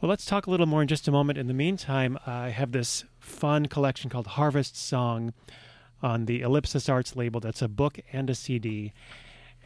Well, 0.00 0.08
let's 0.08 0.24
talk 0.24 0.46
a 0.46 0.50
little 0.50 0.64
more 0.64 0.80
in 0.80 0.88
just 0.88 1.06
a 1.06 1.12
moment. 1.12 1.38
In 1.38 1.48
the 1.48 1.52
meantime, 1.52 2.18
I 2.26 2.48
have 2.48 2.72
this 2.72 3.04
fun 3.20 3.66
collection 3.66 4.08
called 4.08 4.26
Harvest 4.26 4.74
Song 4.74 5.34
on 6.02 6.24
the 6.24 6.40
Ellipsis 6.40 6.88
Arts 6.88 7.14
label. 7.14 7.40
That's 7.40 7.60
a 7.60 7.68
book 7.68 8.00
and 8.10 8.30
a 8.30 8.34
CD. 8.34 8.94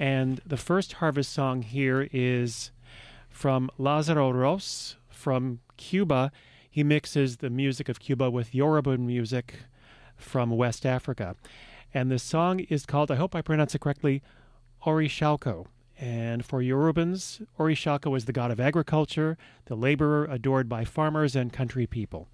And 0.01 0.41
the 0.45 0.57
first 0.57 0.95
Harvest 0.95 1.33
Song 1.33 1.63
here 1.63 2.09
is 2.13 2.73
from 3.31 3.71
Lazaro 3.79 4.31
Ros 4.33 4.97
from 5.09 5.61
Cuba. 5.77 6.33
He 6.69 6.83
mixes 6.83 7.37
the 7.37 7.51
music 7.51 7.89
of 7.89 8.01
Cuba 8.01 8.33
with 8.33 8.53
Yoruba 8.53 8.99
music 8.99 9.61
from 10.17 10.51
West 10.51 10.85
Africa. 10.85 11.37
And 11.95 12.11
the 12.11 12.19
song 12.19 12.59
is 12.69 12.85
called, 12.85 13.13
I 13.13 13.15
hope 13.15 13.37
I 13.37 13.43
pronounce 13.43 13.77
it 13.77 13.81
correctly, 13.81 14.25
Orisha 14.87 15.33
Oko. 15.33 15.67
And 15.99 16.45
for 16.45 16.61
Yorubans, 16.63 17.45
Orisha 17.59 17.95
Oko 17.97 18.15
is 18.15 18.27
the 18.27 18.33
god 18.33 18.51
of 18.51 18.61
agriculture, 18.61 19.37
the 19.65 19.75
laborer 19.75 20.27
adored 20.31 20.69
by 20.69 20.85
farmers 20.85 21.35
and 21.35 21.53
country 21.53 21.87
people. 21.87 22.29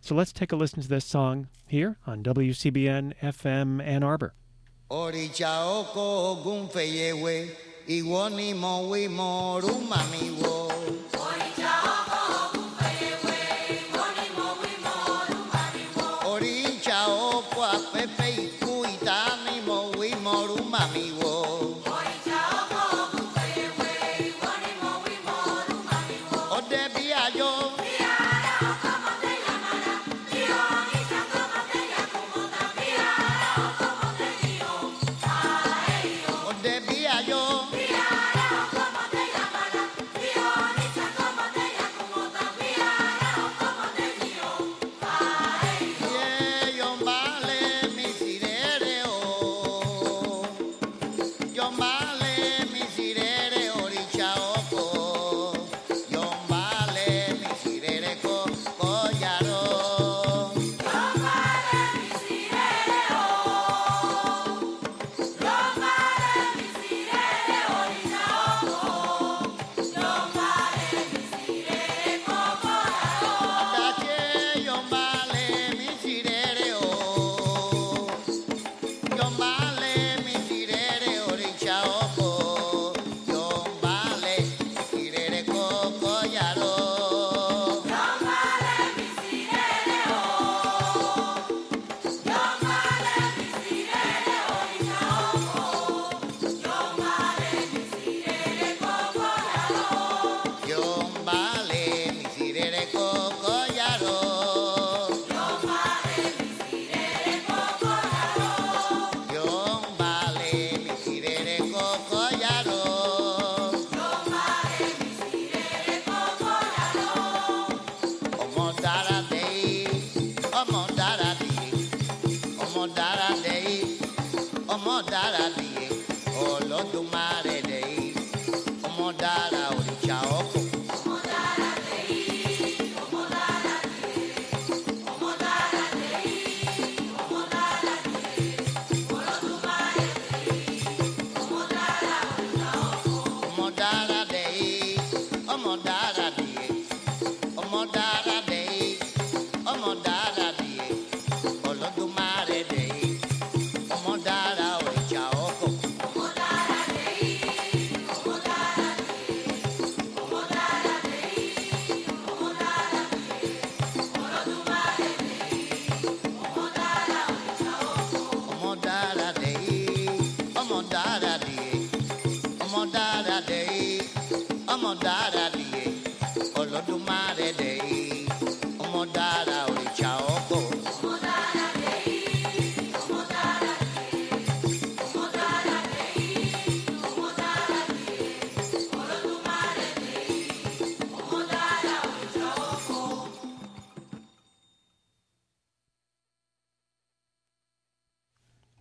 So 0.00 0.14
let's 0.14 0.32
take 0.32 0.52
a 0.52 0.56
listen 0.56 0.82
to 0.82 0.88
this 0.88 1.04
song 1.04 1.48
here 1.66 1.96
on 2.06 2.22
WCBN 2.22 3.14
FM 3.22 3.82
Ann 3.82 4.02
Arbor. 4.02 4.34
Gunfeyewe 6.44 7.48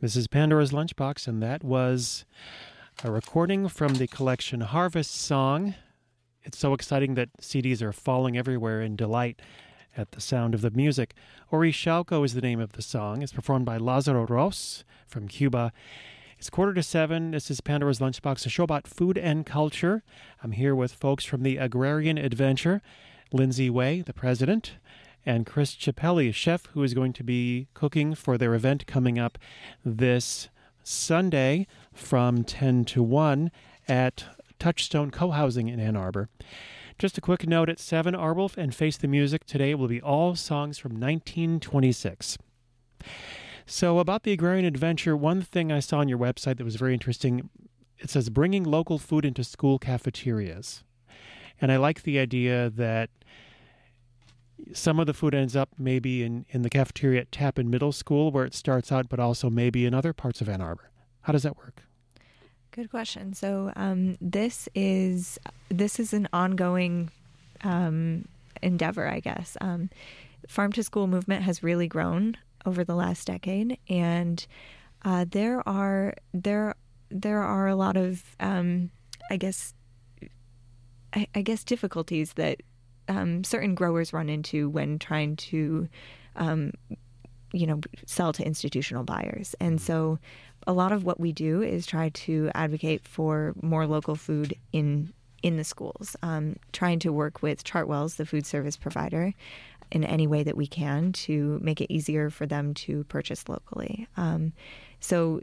This 0.05 0.15
is 0.15 0.27
Pandora's 0.27 0.71
Lunchbox, 0.71 1.27
and 1.27 1.41
that 1.41 1.63
was 1.63 2.25
a 3.03 3.09
recording 3.09 3.67
from 3.67 3.95
the 3.95 4.05
collection 4.05 4.61
Harvest 4.61 5.15
Song. 5.15 5.73
It's 6.43 6.59
so 6.59 6.75
exciting 6.75 7.15
that 7.15 7.29
CDs 7.41 7.81
are 7.81 7.91
falling 7.91 8.37
everywhere 8.37 8.83
in 8.83 8.95
delight 8.95 9.41
at 9.97 10.11
the 10.11 10.21
sound 10.21 10.53
of 10.53 10.61
the 10.61 10.69
music. 10.69 11.15
Orisha 11.51 12.01
Oko 12.01 12.23
is 12.23 12.35
the 12.35 12.41
name 12.41 12.59
of 12.59 12.73
the 12.73 12.83
song. 12.83 13.23
It's 13.23 13.33
performed 13.33 13.65
by 13.65 13.77
Lazaro 13.77 14.27
Ros 14.27 14.83
from 15.07 15.27
Cuba. 15.27 15.73
It's 16.37 16.51
quarter 16.51 16.75
to 16.75 16.83
seven. 16.83 17.31
This 17.31 17.49
is 17.49 17.59
Pandora's 17.59 17.97
Lunchbox, 17.97 18.45
a 18.45 18.49
show 18.49 18.65
about 18.65 18.85
food 18.85 19.17
and 19.17 19.43
culture. 19.43 20.03
I'm 20.43 20.51
here 20.51 20.75
with 20.75 20.93
folks 20.93 21.25
from 21.25 21.41
the 21.41 21.57
Agrarian 21.57 22.19
Adventure, 22.19 22.83
Lindsay 23.33 23.71
Way, 23.71 24.01
the 24.01 24.13
president, 24.13 24.75
and 25.25 25.45
Chris 25.45 25.75
Chappelli, 25.75 26.29
a 26.29 26.31
chef 26.31 26.67
who 26.67 26.83
is 26.83 26.93
going 26.93 27.13
to 27.13 27.23
be 27.23 27.67
cooking 27.73 28.15
for 28.15 28.37
their 28.37 28.53
event 28.53 28.85
coming 28.87 29.17
up 29.17 29.37
this 29.83 30.49
Sunday 30.83 31.67
from 31.93 32.43
10 32.43 32.85
to 32.85 33.01
1 33.01 33.51
at 33.87 34.25
Touchstone 34.59 35.11
Co-Housing 35.11 35.67
in 35.67 35.79
Ann 35.79 35.95
Arbor. 35.95 36.29
Just 36.97 37.17
a 37.17 37.21
quick 37.21 37.47
note 37.47 37.69
at 37.69 37.79
7 37.79 38.15
R. 38.15 38.33
Wolf 38.33 38.57
and 38.57 38.73
Face 38.73 38.97
the 38.97 39.07
Music 39.07 39.45
today 39.45 39.75
will 39.75 39.87
be 39.87 40.01
all 40.01 40.35
songs 40.35 40.77
from 40.77 40.91
1926. 40.91 42.37
So, 43.65 43.97
about 43.97 44.23
the 44.23 44.31
agrarian 44.31 44.65
adventure, 44.65 45.17
one 45.17 45.41
thing 45.41 45.71
I 45.71 45.79
saw 45.79 45.99
on 45.99 46.07
your 46.07 46.19
website 46.19 46.57
that 46.57 46.63
was 46.63 46.75
very 46.75 46.93
interesting 46.93 47.49
it 47.97 48.09
says 48.09 48.29
bringing 48.29 48.63
local 48.63 48.99
food 48.99 49.25
into 49.25 49.43
school 49.43 49.79
cafeterias. 49.79 50.83
And 51.61 51.71
I 51.71 51.77
like 51.77 52.03
the 52.03 52.19
idea 52.19 52.69
that 52.69 53.09
some 54.73 54.99
of 54.99 55.07
the 55.07 55.13
food 55.13 55.33
ends 55.33 55.55
up 55.55 55.69
maybe 55.77 56.23
in, 56.23 56.45
in 56.49 56.61
the 56.61 56.69
cafeteria 56.69 57.21
at 57.21 57.31
Tappan 57.31 57.69
Middle 57.69 57.91
School 57.91 58.31
where 58.31 58.45
it 58.45 58.53
starts 58.53 58.91
out, 58.91 59.09
but 59.09 59.19
also 59.19 59.49
maybe 59.49 59.85
in 59.85 59.93
other 59.93 60.13
parts 60.13 60.41
of 60.41 60.49
Ann 60.49 60.61
Arbor. 60.61 60.89
How 61.21 61.33
does 61.33 61.43
that 61.43 61.57
work? 61.57 61.83
Good 62.71 62.89
question. 62.89 63.33
So 63.33 63.71
um, 63.75 64.17
this 64.19 64.67
is 64.75 65.39
this 65.69 65.99
is 65.99 66.13
an 66.13 66.27
ongoing 66.33 67.09
um, 67.63 68.27
endeavor, 68.61 69.07
I 69.07 69.21
guess. 69.21 69.55
Um, 69.61 69.89
farm 70.47 70.73
to 70.73 70.83
school 70.83 71.07
movement 71.07 71.43
has 71.43 71.63
really 71.63 71.87
grown 71.87 72.37
over 72.65 72.83
the 72.83 72.95
last 72.95 73.27
decade, 73.27 73.77
and 73.87 74.45
uh, 75.03 75.25
there 75.29 75.67
are 75.67 76.15
there 76.33 76.75
there 77.09 77.41
are 77.43 77.67
a 77.67 77.75
lot 77.75 77.95
of 77.95 78.35
um, 78.41 78.91
I 79.29 79.37
guess 79.37 79.73
I, 81.13 81.27
I 81.33 81.41
guess 81.41 81.63
difficulties 81.63 82.33
that 82.33 82.61
um, 83.07 83.43
certain 83.43 83.75
growers 83.75 84.13
run 84.13 84.29
into 84.29 84.69
when 84.69 84.99
trying 84.99 85.35
to 85.37 85.87
um, 86.35 86.71
you 87.51 87.67
know 87.67 87.79
sell 88.05 88.33
to 88.33 88.45
institutional 88.45 89.03
buyers, 89.03 89.55
and 89.59 89.79
so 89.79 90.19
a 90.67 90.73
lot 90.73 90.91
of 90.91 91.03
what 91.03 91.19
we 91.19 91.31
do 91.31 91.61
is 91.61 91.85
try 91.85 92.09
to 92.09 92.49
advocate 92.55 93.07
for 93.07 93.53
more 93.61 93.85
local 93.85 94.15
food 94.15 94.55
in 94.71 95.13
in 95.43 95.57
the 95.57 95.63
schools, 95.63 96.15
um, 96.23 96.55
trying 96.73 96.97
to 96.97 97.13
work 97.13 97.43
with 97.43 97.63
Chartwells, 97.63 98.15
the 98.15 98.25
food 98.25 98.47
service 98.47 98.77
provider, 98.77 99.31
in 99.91 100.03
any 100.03 100.25
way 100.25 100.41
that 100.41 100.57
we 100.57 100.65
can 100.65 101.11
to 101.11 101.59
make 101.61 101.81
it 101.81 101.93
easier 101.93 102.31
for 102.31 102.47
them 102.47 102.73
to 102.73 103.03
purchase 103.05 103.47
locally. 103.47 104.07
Um, 104.17 104.53
so 104.99 105.41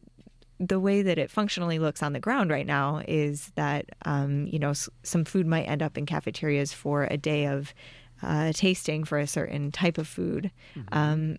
the 0.68 0.78
way 0.80 1.02
that 1.02 1.18
it 1.18 1.30
functionally 1.30 1.78
looks 1.78 2.02
on 2.02 2.12
the 2.12 2.20
ground 2.20 2.50
right 2.50 2.66
now 2.66 3.02
is 3.08 3.50
that 3.56 3.86
um, 4.04 4.46
you 4.46 4.58
know 4.58 4.70
s- 4.70 4.88
some 5.02 5.24
food 5.24 5.46
might 5.46 5.64
end 5.64 5.82
up 5.82 5.98
in 5.98 6.06
cafeterias 6.06 6.72
for 6.72 7.04
a 7.10 7.16
day 7.16 7.46
of 7.46 7.74
uh, 8.22 8.52
tasting 8.52 9.02
for 9.04 9.18
a 9.18 9.26
certain 9.26 9.72
type 9.72 9.98
of 9.98 10.06
food 10.06 10.50
um, 10.92 11.36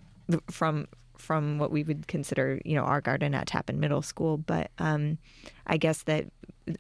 from 0.52 0.88
from 1.18 1.58
what 1.58 1.72
we 1.72 1.84
would 1.84 2.08
consider 2.08 2.60
you 2.66 2.76
know 2.76 2.84
our 2.84 3.00
garden 3.00 3.34
at 3.34 3.48
Tappan 3.48 3.80
Middle 3.80 4.02
School. 4.02 4.38
But 4.38 4.72
um, 4.80 5.18
I 5.68 5.78
guess 5.78 6.04
that 6.04 6.26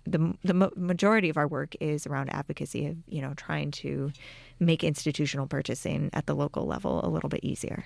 the 0.05 0.33
the 0.43 0.53
mo- 0.53 0.71
majority 0.75 1.29
of 1.29 1.37
our 1.37 1.47
work 1.47 1.75
is 1.79 2.05
around 2.07 2.29
advocacy 2.33 2.87
of 2.87 2.97
you 3.07 3.21
know 3.21 3.33
trying 3.35 3.71
to 3.71 4.11
make 4.59 4.83
institutional 4.83 5.47
purchasing 5.47 6.09
at 6.13 6.25
the 6.25 6.35
local 6.35 6.65
level 6.65 6.99
a 7.05 7.09
little 7.09 7.29
bit 7.29 7.41
easier. 7.43 7.85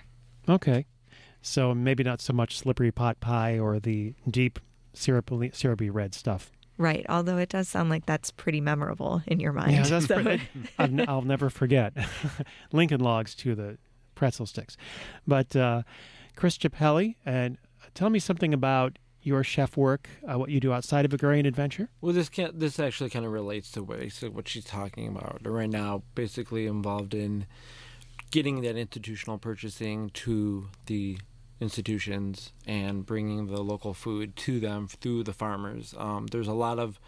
Okay. 0.49 0.85
So 1.41 1.73
maybe 1.73 2.03
not 2.03 2.21
so 2.21 2.33
much 2.33 2.57
slippery 2.59 2.91
pot 2.91 3.19
pie 3.19 3.57
or 3.59 3.79
the 3.79 4.13
deep 4.29 4.59
syrupy, 4.93 5.51
syrupy 5.53 5.89
red 5.89 6.13
stuff. 6.13 6.51
Right. 6.77 7.05
Although 7.09 7.37
it 7.37 7.49
does 7.49 7.67
sound 7.67 7.89
like 7.89 8.05
that's 8.05 8.31
pretty 8.31 8.61
memorable 8.61 9.21
in 9.25 9.39
your 9.39 9.51
mind. 9.53 9.71
Yeah, 9.71 9.83
that's 9.83 10.05
So- 10.07 10.21
pretty, 10.21 10.43
I've, 10.77 10.91
n- 10.99 11.05
I'll 11.07 11.21
never 11.23 11.49
forget 11.49 11.93
Lincoln 12.71 13.01
logs 13.01 13.33
to 13.35 13.55
the 13.55 13.77
pretzel 14.15 14.45
sticks. 14.45 14.77
But 15.25 15.55
uh, 15.55 15.83
Chris 16.35 16.57
Chappelli, 16.57 17.15
and 17.25 17.57
tell 17.93 18.09
me 18.09 18.19
something 18.19 18.53
about 18.53 18.99
your 19.23 19.43
chef 19.43 19.75
work, 19.75 20.07
uh, 20.29 20.37
what 20.37 20.49
you 20.49 20.59
do 20.59 20.71
outside 20.71 21.03
of 21.03 21.13
Agrarian 21.13 21.45
Adventure. 21.45 21.89
Well, 22.01 22.13
this 22.13 22.29
can 22.29 22.51
this 22.57 22.79
actually 22.79 23.09
kind 23.09 23.25
of 23.25 23.31
relates 23.31 23.71
to 23.71 23.81
basically 23.81 24.29
what 24.29 24.47
she's 24.47 24.63
talking 24.63 25.07
about 25.07 25.41
right 25.43 25.69
now. 25.69 26.03
Basically, 26.15 26.65
involved 26.67 27.13
in 27.13 27.45
getting 28.31 28.61
that 28.61 28.75
institutional 28.75 29.37
purchasing 29.37 30.09
to 30.11 30.67
the 30.85 31.17
institutions 31.59 32.51
and 32.65 33.05
bringing 33.05 33.47
the 33.47 33.61
local 33.61 33.93
food 33.93 34.35
to 34.35 34.59
them 34.59 34.87
through 34.87 35.23
the 35.23 35.33
farmers. 35.33 35.95
Um, 35.97 36.27
there's 36.27 36.47
a 36.47 36.53
lot 36.53 36.77
of 36.79 36.99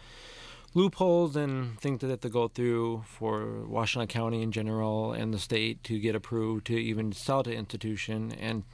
loopholes 0.74 1.36
and 1.36 1.78
things 1.80 2.00
that 2.00 2.10
have 2.10 2.20
to 2.20 2.28
go 2.28 2.48
through 2.48 3.04
for 3.06 3.64
Washtenaw 3.68 4.08
County 4.08 4.42
in 4.42 4.52
general 4.52 5.12
and 5.12 5.34
the 5.34 5.38
state 5.38 5.82
to 5.84 5.98
get 5.98 6.14
approved 6.14 6.66
to 6.66 6.74
even 6.74 7.12
sell 7.12 7.42
to 7.42 7.52
institution 7.52 8.32
and 8.32 8.64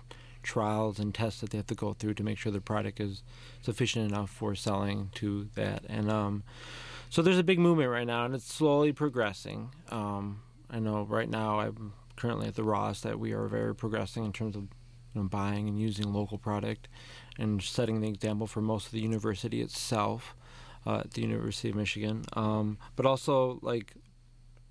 trials 0.43 0.99
and 0.99 1.15
tests 1.15 1.41
that 1.41 1.51
they 1.51 1.59
have 1.59 1.67
to 1.67 1.75
go 1.75 1.93
through 1.93 2.15
to 2.15 2.23
make 2.23 2.39
sure 2.39 2.53
the 2.53 2.61
product 2.61 3.01
is 3.01 3.23
sufficient 3.63 4.11
enough 4.11 4.31
for 4.31 4.55
selling 4.55 5.11
to 5.15 5.49
that. 5.55 5.83
And 5.89 6.11
um, 6.11 6.45
so 7.11 7.21
there's 7.21 7.39
a 7.39 7.45
big 7.45 7.59
movement 7.59 7.91
right 7.91 8.07
now, 8.07 8.25
and 8.25 8.35
it's 8.35 8.53
slowly 8.53 8.93
progressing. 8.93 9.71
Um, 9.91 10.43
I 10.71 10.79
know 10.79 11.03
right 11.03 11.29
now 11.29 11.61
I'm 11.61 11.93
currently 12.17 12.47
at 12.49 12.55
the 12.55 12.65
Ross 12.65 13.01
that 13.01 13.19
we 13.19 13.33
are 13.33 13.47
very 13.47 13.75
progressing 13.75 14.25
in 14.25 14.33
terms 14.33 14.57
of 14.57 14.63
you 14.63 15.23
know, 15.23 15.29
buying 15.29 15.69
and 15.69 15.81
using 15.81 16.13
local 16.13 16.39
product 16.39 16.89
and 17.39 17.63
setting 17.63 18.01
the 18.01 18.09
example 18.09 18.47
for 18.47 18.61
most 18.61 18.87
of 18.87 18.93
the 18.93 19.01
university 19.01 19.61
itself 19.61 20.35
uh, 20.87 21.01
at 21.01 21.13
the 21.13 21.23
University 21.23 21.71
of 21.71 21.75
Michigan, 21.75 22.25
um, 22.35 22.79
but 22.95 23.07
also 23.07 23.59
like 23.63 23.95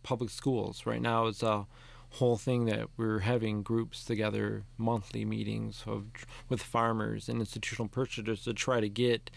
public 0.03 0.29
schools. 0.29 0.85
Right 0.85 1.01
now, 1.01 1.27
it's 1.27 1.43
a 1.43 1.65
whole 2.11 2.37
thing 2.37 2.65
that 2.65 2.87
we're 2.95 3.19
having 3.19 3.61
groups 3.61 4.05
together, 4.05 4.63
monthly 4.77 5.25
meetings 5.25 5.83
of 5.85 6.05
with 6.47 6.61
farmers 6.61 7.27
and 7.27 7.39
institutional 7.39 7.89
purchasers 7.89 8.43
to 8.43 8.53
try 8.53 8.79
to 8.79 8.87
get 8.87 9.29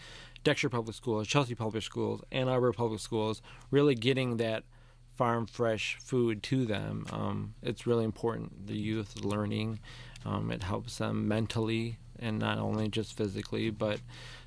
Dexter 0.43 0.69
Public 0.69 0.95
Schools, 0.95 1.27
Chelsea 1.27 1.55
Public 1.55 1.83
Schools, 1.83 2.23
Ann 2.31 2.47
Arbor 2.47 2.71
Public 2.71 3.01
Schools 3.01 3.41
really 3.71 3.95
getting 3.95 4.37
that 4.37 4.63
farm 5.19 5.45
fresh 5.45 5.97
food 6.01 6.41
to 6.41 6.65
them. 6.65 7.05
Um, 7.11 7.53
it's 7.61 7.85
really 7.85 8.05
important. 8.05 8.67
The 8.67 8.77
youth 8.77 9.19
learning, 9.21 9.79
um, 10.25 10.49
it 10.49 10.63
helps 10.63 10.99
them 10.99 11.27
mentally 11.27 11.97
and 12.17 12.39
not 12.39 12.57
only 12.57 12.87
just 12.87 13.17
physically, 13.17 13.69
but 13.69 13.99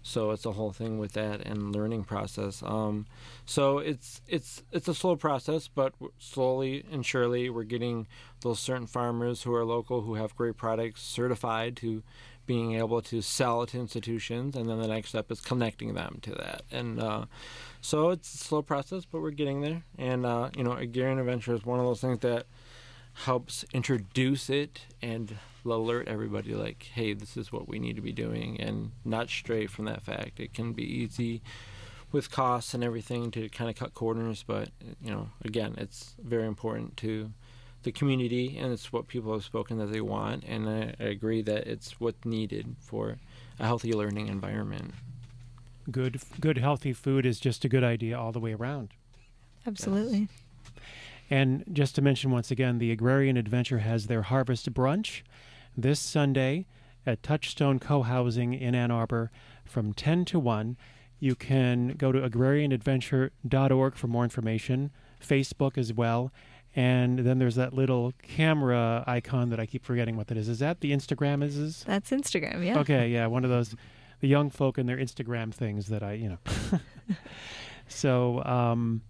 so 0.02 0.30
it's 0.30 0.44
a 0.44 0.52
whole 0.52 0.72
thing 0.72 0.98
with 0.98 1.12
that 1.12 1.40
and 1.46 1.74
learning 1.74 2.04
process. 2.04 2.62
Um, 2.64 3.06
so 3.46 3.78
it's 3.78 4.20
it's 4.26 4.62
it's 4.72 4.88
a 4.88 4.94
slow 4.94 5.16
process, 5.16 5.68
but 5.68 5.94
slowly 6.18 6.84
and 6.90 7.06
surely 7.06 7.48
we're 7.50 7.62
getting 7.64 8.06
those 8.40 8.58
certain 8.58 8.86
farmers 8.86 9.42
who 9.42 9.54
are 9.54 9.64
local 9.64 10.02
who 10.02 10.14
have 10.14 10.34
great 10.34 10.56
products 10.56 11.02
certified 11.02 11.76
to 11.76 12.02
being 12.44 12.74
able 12.74 13.00
to 13.00 13.22
sell 13.22 13.64
to 13.66 13.78
institutions, 13.78 14.56
and 14.56 14.68
then 14.68 14.80
the 14.80 14.88
next 14.88 15.10
step 15.10 15.30
is 15.30 15.40
connecting 15.40 15.94
them 15.94 16.18
to 16.22 16.32
that. 16.32 16.62
And 16.72 17.00
uh, 17.00 17.26
so 17.80 18.10
it's 18.10 18.34
a 18.34 18.38
slow 18.38 18.62
process, 18.62 19.04
but 19.04 19.22
we're 19.22 19.30
getting 19.30 19.60
there. 19.60 19.84
And 19.96 20.26
uh, 20.26 20.50
you 20.56 20.64
know, 20.64 20.72
a 20.72 20.80
Agrarian 20.80 21.18
Adventure 21.20 21.54
is 21.54 21.64
one 21.64 21.78
of 21.78 21.86
those 21.86 22.00
things 22.00 22.18
that 22.20 22.46
helps 23.14 23.64
introduce 23.72 24.48
it 24.50 24.80
and 25.00 25.36
alert 25.64 26.09
everybody 26.09 26.55
like 26.55 26.90
hey 26.94 27.12
this 27.12 27.37
is 27.37 27.53
what 27.53 27.68
we 27.68 27.79
need 27.79 27.96
to 27.96 28.03
be 28.03 28.12
doing 28.12 28.61
and 28.61 28.90
not 29.05 29.29
stray 29.29 29.66
from 29.66 29.85
that 29.85 30.03
fact 30.03 30.40
it 30.40 30.53
can 30.53 30.72
be 30.72 30.83
easy 30.83 31.42
with 32.11 32.31
costs 32.31 32.75
and 32.75 32.83
everything 32.83 33.31
to 33.31 33.48
kind 33.48 33.70
of 33.70 33.77
cut 33.77 33.94
corners 33.94 34.44
but 34.46 34.70
you 35.03 35.11
know 35.11 35.29
again 35.44 35.75
it's 35.79 36.14
very 36.22 36.46
important 36.46 36.96
to 36.96 37.31
the 37.85 37.92
community 37.92 38.57
and 38.59 38.72
it's 38.72 38.92
what 38.92 39.09
people 39.09 39.33
have 39.33 39.44
spoken 39.44 39.79
that 39.79 39.92
they 39.92 40.01
want 40.01 40.44
and 40.44 40.68
i, 40.68 40.94
I 40.98 41.05
agree 41.05 41.42
that 41.42 41.66
it's 41.66 42.01
what's 42.01 42.25
needed 42.25 42.77
for 42.81 43.18
a 43.59 43.66
healthy 43.66 43.92
learning 43.92 44.29
environment 44.29 44.92
Good, 45.90 46.20
good, 46.40 46.59
healthy 46.59 46.92
food 46.92 47.27
is 47.27 47.40
just 47.40 47.64
a 47.64 47.68
good 47.68 47.83
idea 47.83 48.18
all 48.18 48.31
the 48.31 48.38
way 48.38 48.55
around. 48.55 48.90
Absolutely. 49.66 50.29
And 51.29 51.64
just 51.72 51.94
to 51.96 52.03
mention 52.03 52.31
once 52.31 52.51
again, 52.51 52.79
the 52.79 52.92
Agrarian 52.92 53.37
Adventure 53.37 53.79
has 53.79 54.07
their 54.07 54.22
harvest 54.22 54.72
brunch 54.72 55.22
this 55.76 56.00
Sunday 56.00 56.66
at 57.06 57.22
Touchstone 57.22 57.78
Co 57.78 58.02
Housing 58.02 58.54
in 58.54 58.74
Ann 58.74 58.90
Arbor 58.90 59.30
from 59.64 59.92
10 59.92 60.24
to 60.26 60.38
1. 60.38 60.76
You 61.18 61.35
can 61.35 61.94
go 61.96 62.12
to 62.12 62.20
agrarianadventure.org 62.20 63.94
for 63.94 64.06
more 64.08 64.24
information, 64.24 64.90
Facebook 65.24 65.78
as 65.78 65.92
well. 65.92 66.32
And 66.74 67.20
then 67.20 67.38
there's 67.38 67.56
that 67.56 67.74
little 67.74 68.12
camera 68.22 69.04
icon 69.06 69.50
that 69.50 69.61
I 69.61 69.66
keep 69.66 69.85
forgetting 69.85 70.16
what 70.16 70.28
that 70.28 70.38
is. 70.38 70.48
Is 70.48 70.61
that 70.61 70.80
the 70.80 70.92
Instagram? 70.92 71.42
Is 71.42 71.56
is? 71.56 71.85
That's 71.87 72.11
Instagram, 72.11 72.64
yeah. 72.64 72.78
Okay, 72.78 73.08
yeah, 73.08 73.26
one 73.26 73.44
of 73.44 73.50
those 73.50 73.76
the 74.20 74.28
young 74.28 74.50
folk 74.50 74.78
and 74.78 74.88
their 74.88 74.96
Instagram 74.96 75.52
things 75.52 75.88
that 75.88 76.02
I, 76.02 76.12
you 76.12 76.28
know. 76.28 76.38
so 77.88 78.42
um, 78.44 79.02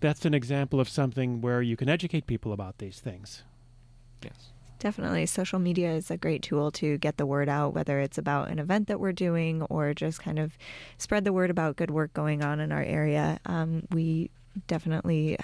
that's 0.00 0.24
an 0.24 0.34
example 0.34 0.80
of 0.80 0.88
something 0.88 1.40
where 1.40 1.62
you 1.62 1.76
can 1.76 1.88
educate 1.88 2.26
people 2.26 2.52
about 2.52 2.78
these 2.78 2.98
things. 2.98 3.42
Yes. 4.22 4.53
Definitely. 4.84 5.24
Social 5.24 5.58
media 5.58 5.92
is 5.92 6.10
a 6.10 6.18
great 6.18 6.42
tool 6.42 6.70
to 6.72 6.98
get 6.98 7.16
the 7.16 7.24
word 7.24 7.48
out, 7.48 7.72
whether 7.72 8.00
it's 8.00 8.18
about 8.18 8.50
an 8.50 8.58
event 8.58 8.86
that 8.88 9.00
we're 9.00 9.12
doing 9.12 9.62
or 9.62 9.94
just 9.94 10.20
kind 10.20 10.38
of 10.38 10.58
spread 10.98 11.24
the 11.24 11.32
word 11.32 11.48
about 11.48 11.76
good 11.76 11.90
work 11.90 12.12
going 12.12 12.44
on 12.44 12.60
in 12.60 12.70
our 12.70 12.82
area. 12.82 13.40
Um, 13.46 13.84
we 13.90 14.30
definitely 14.66 15.38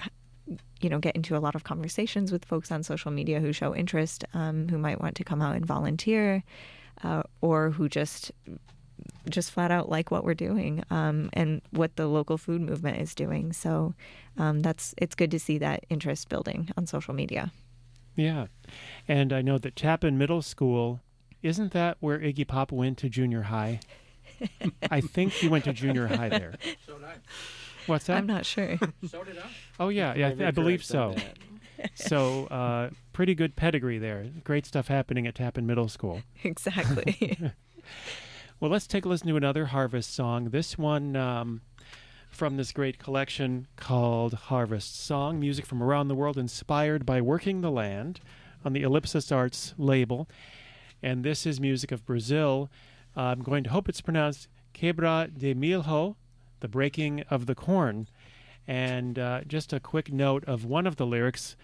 you 0.79 0.89
know 0.91 0.99
get 0.99 1.15
into 1.15 1.35
a 1.35 1.39
lot 1.39 1.55
of 1.55 1.63
conversations 1.63 2.31
with 2.31 2.45
folks 2.45 2.71
on 2.71 2.83
social 2.83 3.09
media 3.09 3.39
who 3.39 3.51
show 3.51 3.75
interest 3.75 4.25
um, 4.35 4.67
who 4.69 4.77
might 4.77 5.01
want 5.01 5.15
to 5.15 5.23
come 5.23 5.41
out 5.41 5.55
and 5.55 5.65
volunteer 5.65 6.43
uh, 7.03 7.23
or 7.41 7.71
who 7.71 7.89
just 7.89 8.31
just 9.27 9.49
flat 9.49 9.71
out 9.71 9.89
like 9.89 10.11
what 10.11 10.23
we're 10.23 10.35
doing 10.35 10.83
um, 10.91 11.31
and 11.33 11.63
what 11.71 11.95
the 11.95 12.05
local 12.05 12.37
food 12.37 12.61
movement 12.61 13.01
is 13.01 13.15
doing 13.15 13.51
so 13.51 13.95
um, 14.37 14.59
that's 14.61 14.93
it's 14.97 15.15
good 15.15 15.31
to 15.31 15.39
see 15.39 15.57
that 15.57 15.83
interest 15.89 16.29
building 16.29 16.69
on 16.77 16.85
social 16.85 17.15
media 17.15 17.51
Yeah. 18.15 18.47
And 19.07 19.33
I 19.33 19.41
know 19.41 19.57
that 19.57 19.75
Tappan 19.75 20.17
Middle 20.17 20.41
School, 20.41 21.01
isn't 21.41 21.71
that 21.73 21.97
where 21.99 22.19
Iggy 22.19 22.47
Pop 22.47 22.71
went 22.71 22.97
to 22.99 23.09
junior 23.09 23.43
high? 23.43 23.79
I 24.89 25.01
think 25.01 25.33
he 25.33 25.47
went 25.47 25.65
to 25.65 25.73
junior 25.73 26.07
high 26.07 26.29
there. 26.29 26.53
So 26.85 26.97
did 26.97 27.05
I. 27.05 27.15
What's 27.87 28.05
that? 28.05 28.17
i'm 28.17 28.27
not 28.27 28.45
sure 28.45 28.77
So 29.07 29.23
did 29.23 29.37
I. 29.37 29.41
oh, 29.79 29.89
yeah, 29.89 30.13
yeah 30.13 30.27
I, 30.27 30.29
Maybe 30.29 30.45
I 30.45 30.51
believe 30.51 30.83
so. 30.83 31.15
So, 31.95 32.45
uh, 32.47 32.89
pretty 33.11 33.33
good 33.33 33.55
pedigree 33.55 33.97
there. 33.97 34.27
Great 34.43 34.65
stuff 34.67 34.87
happening 34.87 35.25
at 35.25 35.35
Tappan 35.35 35.65
Middle 35.65 35.87
School. 35.89 36.21
exactly 36.43 37.37
Well, 38.59 38.69
let's 38.69 38.85
take 38.85 39.05
a 39.05 39.09
listen 39.09 39.27
to 39.29 39.35
another 39.37 39.65
Harvest 39.67 40.13
song. 40.13 40.49
This 40.51 40.77
one 40.77 41.15
um, 41.15 41.61
from 42.31 42.57
this 42.57 42.71
great 42.71 42.97
collection 42.97 43.67
called 43.75 44.33
Harvest 44.33 44.99
Song, 44.99 45.39
music 45.39 45.65
from 45.65 45.83
around 45.83 46.07
the 46.07 46.15
world 46.15 46.37
inspired 46.37 47.05
by 47.05 47.21
working 47.21 47.61
the 47.61 47.69
land 47.69 48.19
on 48.65 48.73
the 48.73 48.81
Ellipsis 48.81 49.31
Arts 49.31 49.73
label. 49.77 50.27
And 51.03 51.23
this 51.23 51.45
is 51.45 51.59
music 51.59 51.91
of 51.91 52.05
Brazil. 52.05 52.71
I'm 53.15 53.41
going 53.41 53.63
to 53.65 53.69
hope 53.69 53.89
it's 53.89 54.01
pronounced 54.01 54.47
Quebra 54.73 55.29
de 55.37 55.53
Milho, 55.53 56.15
the 56.61 56.67
breaking 56.67 57.21
of 57.29 57.45
the 57.45 57.55
corn. 57.55 58.07
And 58.67 59.19
uh, 59.19 59.41
just 59.45 59.73
a 59.73 59.79
quick 59.79 60.11
note 60.11 60.45
of 60.45 60.65
one 60.65 60.87
of 60.87 60.95
the 60.95 61.05
lyrics 61.05 61.55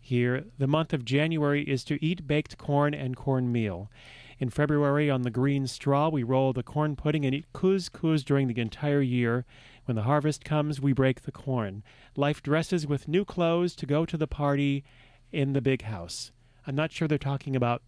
here 0.00 0.44
the 0.58 0.66
month 0.66 0.92
of 0.92 1.04
January 1.04 1.62
is 1.62 1.82
to 1.84 2.04
eat 2.04 2.26
baked 2.26 2.58
corn 2.58 2.94
and 2.94 3.16
cornmeal. 3.16 3.90
In 4.38 4.50
February, 4.50 5.10
on 5.10 5.22
the 5.22 5.30
green 5.30 5.66
straw, 5.66 6.10
we 6.10 6.22
roll 6.22 6.52
the 6.52 6.62
corn 6.62 6.94
pudding 6.94 7.24
and 7.24 7.34
eat 7.34 7.46
couscous 7.54 8.22
during 8.22 8.48
the 8.48 8.60
entire 8.60 9.00
year. 9.00 9.46
When 9.86 9.94
the 9.96 10.02
harvest 10.02 10.44
comes, 10.44 10.80
we 10.80 10.92
break 10.92 11.22
the 11.22 11.32
corn. 11.32 11.82
Life 12.16 12.42
dresses 12.42 12.86
with 12.86 13.06
new 13.08 13.24
clothes 13.24 13.74
to 13.76 13.86
go 13.86 14.04
to 14.04 14.16
the 14.16 14.26
party 14.26 14.84
in 15.32 15.52
the 15.52 15.60
big 15.60 15.82
house. 15.82 16.32
I'm 16.66 16.74
not 16.74 16.90
sure 16.92 17.06
they're 17.06 17.18
talking 17.18 17.54
about 17.54 17.82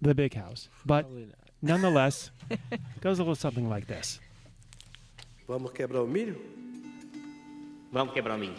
the 0.00 0.14
big 0.14 0.34
house, 0.34 0.68
but 0.84 1.02
Probably 1.06 1.24
not. 1.26 1.34
nonetheless, 1.62 2.30
goes 3.00 3.18
a 3.18 3.22
little 3.22 3.34
something 3.34 3.68
like 3.68 3.86
this. 3.86 4.20
Vamos 5.48 5.72
quebrar 5.72 6.02
o 6.02 6.06
milho? 6.06 6.36
Vamos 7.92 8.12
quebrar 8.14 8.34
o 8.34 8.38
milho. 8.38 8.54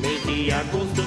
Mês 0.00 0.24
de 0.26 0.52
agosto, 0.52 1.02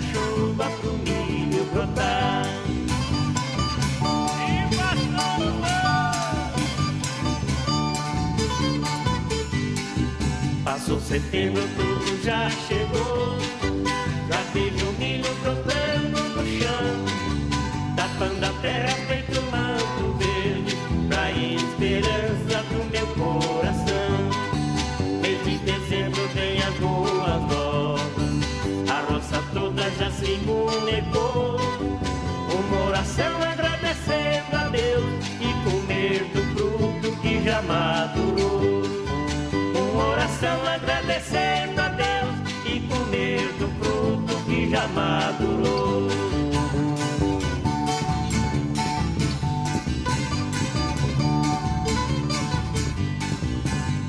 mandar 0.00 0.12
chuva 0.12 0.70
pro 0.80 0.92
milho 0.98 1.64
brotar. 1.72 2.46
E 4.40 4.76
passou 4.76 5.50
Passou 10.64 11.00
setembro, 11.00 11.62
tudo 11.76 12.22
já 12.24 12.50
chegou. 12.50 13.38
Já 14.28 14.42
teve 14.52 14.82
o 14.82 14.92
milho 14.92 15.34
brotando 15.42 16.20
no 16.34 16.44
chão. 16.58 17.04
Tapando 17.96 18.46
a 18.46 18.52
terra 18.60 18.94
feito 19.06 19.29
se 30.20 30.36
molecou. 30.44 31.56
Uma 32.52 32.88
oração 32.88 33.42
agradecendo 33.42 34.54
a 34.54 34.68
Deus. 34.68 35.14
E 35.40 35.48
comer 35.64 36.24
do 36.34 36.42
fruto 36.54 37.16
que 37.22 37.42
já 37.42 37.62
madurou. 37.62 38.82
Uma 39.74 40.08
oração 40.10 40.58
agradecendo 40.66 41.80
a 41.80 41.88
Deus 41.88 42.34
e 42.66 42.80
comer 42.80 43.48
do 43.58 43.68
fruto 43.80 44.44
que 44.44 44.68
já 44.68 44.86
madurou. 44.88 46.08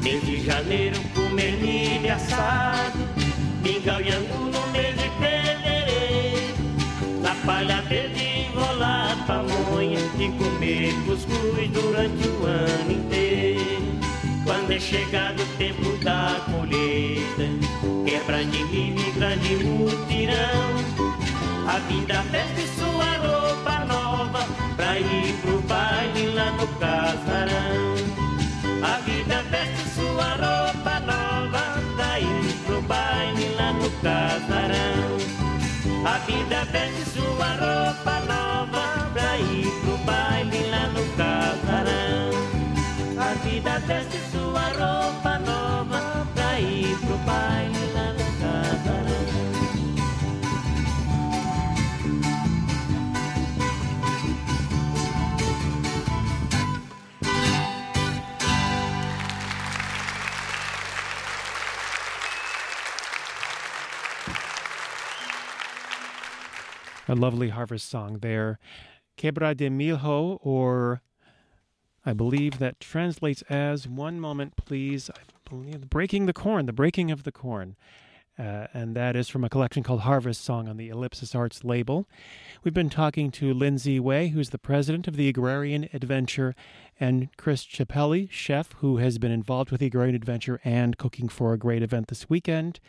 Mês 0.04 0.26
de 0.26 0.44
janeiro 0.44 1.00
comer 1.16 1.54
milho 1.54 2.14
assado, 2.14 3.00
mingau 3.64 4.02
e 4.02 4.12
angu 4.12 4.51
palha 7.92 8.08
verde 8.08 8.48
enrolar 8.48 9.18
pamonha 9.28 10.00
e 10.18 10.32
comer 10.32 10.94
cuscuz 11.06 11.70
durante 11.72 12.28
o 12.28 12.46
ano 12.46 12.92
inteiro. 12.92 13.92
Quando 14.46 14.72
é 14.72 14.80
chegado 14.80 15.42
o 15.42 15.58
tempo 15.58 15.98
da 16.04 16.42
colheita, 16.52 17.50
quebra 18.06 18.46
de 18.46 18.64
milho 18.66 19.00
e 19.00 19.12
grande 19.12 19.56
mutirão. 19.64 20.72
A 21.68 21.80
vinda 21.80 22.22
veste 22.32 22.68
sua 22.80 23.18
roupa 23.18 23.86
nova 23.86 24.48
pra 24.76 25.00
ir 25.00 25.34
pro 25.42 25.62
baile 25.62 26.34
lá 26.34 26.52
no 26.52 26.68
casarão. 26.80 27.81
A 67.12 67.16
lovely 67.16 67.50
harvest 67.50 67.90
song 67.90 68.20
there. 68.20 68.58
Quebra 69.18 69.54
de 69.54 69.70
Milho, 69.70 70.40
or 70.42 71.02
I 72.06 72.14
believe 72.14 72.58
that 72.60 72.80
translates 72.80 73.42
as 73.50 73.86
one 73.86 74.18
moment, 74.18 74.56
please. 74.56 75.10
I 75.10 75.20
believe 75.50 75.90
breaking 75.90 76.26
the 76.26 76.32
corn, 76.32 76.68
the 76.68 76.72
breaking 76.72 77.12
of 77.12 77.24
the 77.24 77.32
corn. 77.34 77.76
Uh, 78.40 78.68
and 78.74 78.96
that 78.96 79.18
is 79.18 79.28
from 79.28 79.44
a 79.44 79.50
collection 79.50 79.84
called 79.84 80.00
Harvest 80.00 80.42
Song 80.42 80.70
on 80.70 80.78
the 80.78 80.88
Ellipsis 80.88 81.36
Arts 81.36 81.66
label. 81.66 82.08
We've 82.64 82.74
been 82.74 82.90
talking 82.90 83.30
to 83.32 83.54
Lindsay 83.54 84.00
Way, 84.00 84.30
who's 84.30 84.52
the 84.52 84.58
president 84.58 85.06
of 85.06 85.18
the 85.18 85.28
Agrarian 85.28 85.90
Adventure, 85.92 86.56
and 86.98 87.28
Chris 87.36 87.66
Chappelli, 87.66 88.32
chef, 88.32 88.72
who 88.78 88.98
has 88.98 89.18
been 89.18 89.34
involved 89.34 89.70
with 89.70 89.82
the 89.82 89.88
Agrarian 89.88 90.16
Adventure 90.16 90.62
and 90.64 90.98
cooking 90.98 91.28
for 91.28 91.52
a 91.52 91.60
great 91.60 91.84
event 91.84 92.08
this 92.08 92.30
weekend. 92.30 92.80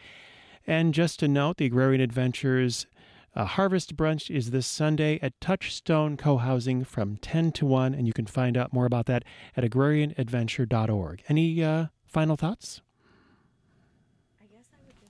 And 0.64 0.94
just 0.94 1.18
to 1.18 1.26
note, 1.26 1.56
the 1.56 1.66
Agrarian 1.66 2.00
Adventures 2.00 2.86
uh, 3.34 3.44
Harvest 3.44 3.96
Brunch 3.96 4.34
is 4.34 4.50
this 4.50 4.66
Sunday 4.66 5.18
at 5.22 5.40
Touchstone 5.40 6.16
Co 6.16 6.38
Housing 6.38 6.84
from 6.84 7.16
10 7.16 7.52
to 7.52 7.66
1, 7.66 7.94
and 7.94 8.06
you 8.06 8.12
can 8.12 8.26
find 8.26 8.56
out 8.56 8.72
more 8.72 8.86
about 8.86 9.06
that 9.06 9.24
at 9.56 9.64
agrarianadventure.org. 9.64 11.22
Any 11.28 11.62
uh, 11.62 11.86
final 12.06 12.36
thoughts? 12.36 12.82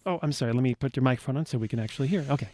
Oh, 0.05 0.19
I'm 0.21 0.33
sorry. 0.33 0.53
Let 0.53 0.63
me 0.63 0.75
put 0.75 0.97
your 0.97 1.05
microphone 1.05 1.37
on 1.37 1.47
so 1.47 1.59
we 1.59 1.69
can 1.69 1.79
actually 1.79 2.09
hear. 2.09 2.27
Okay. 2.29 2.49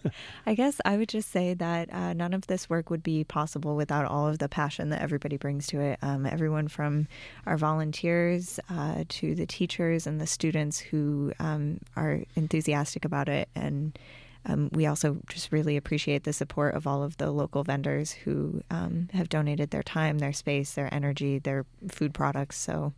I 0.46 0.54
guess 0.54 0.80
I 0.86 0.96
would 0.96 1.08
just 1.10 1.30
say 1.30 1.52
that 1.52 1.92
uh, 1.92 2.14
none 2.14 2.32
of 2.32 2.46
this 2.46 2.70
work 2.70 2.88
would 2.88 3.02
be 3.02 3.24
possible 3.24 3.76
without 3.76 4.06
all 4.06 4.26
of 4.26 4.38
the 4.38 4.48
passion 4.48 4.88
that 4.88 5.02
everybody 5.02 5.36
brings 5.36 5.66
to 5.68 5.80
it. 5.80 5.98
Um, 6.00 6.24
everyone 6.24 6.68
from 6.68 7.06
our 7.44 7.58
volunteers 7.58 8.58
uh, 8.70 9.04
to 9.06 9.34
the 9.34 9.44
teachers 9.44 10.06
and 10.06 10.18
the 10.18 10.26
students 10.26 10.78
who 10.78 11.34
um, 11.38 11.78
are 11.94 12.22
enthusiastic 12.36 13.04
about 13.04 13.28
it. 13.28 13.50
And 13.54 13.98
um, 14.46 14.68
we 14.72 14.86
also 14.86 15.18
just 15.28 15.52
really 15.52 15.76
appreciate 15.76 16.24
the 16.24 16.32
support 16.32 16.74
of 16.74 16.86
all 16.86 17.02
of 17.02 17.16
the 17.16 17.30
local 17.30 17.64
vendors 17.64 18.12
who 18.12 18.62
um, 18.70 19.08
have 19.12 19.28
donated 19.28 19.70
their 19.70 19.82
time, 19.82 20.18
their 20.18 20.32
space, 20.32 20.72
their 20.72 20.92
energy, 20.92 21.38
their 21.38 21.64
food 21.88 22.12
products. 22.12 22.58
So 22.58 22.92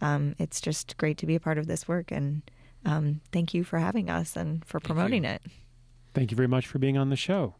um, 0.00 0.34
it's 0.38 0.60
just 0.60 0.96
great 0.96 1.18
to 1.18 1.26
be 1.26 1.34
a 1.34 1.40
part 1.40 1.58
of 1.58 1.66
this 1.66 1.86
work. 1.86 2.10
And 2.10 2.42
um, 2.84 3.20
thank 3.32 3.52
you 3.52 3.62
for 3.62 3.78
having 3.78 4.08
us 4.08 4.36
and 4.36 4.64
for 4.64 4.80
promoting 4.80 5.24
it. 5.24 5.42
Thank 6.14 6.30
you 6.30 6.36
very 6.36 6.48
much 6.48 6.66
for 6.66 6.78
being 6.78 6.96
on 6.96 7.10
the 7.10 7.16
show. 7.16 7.54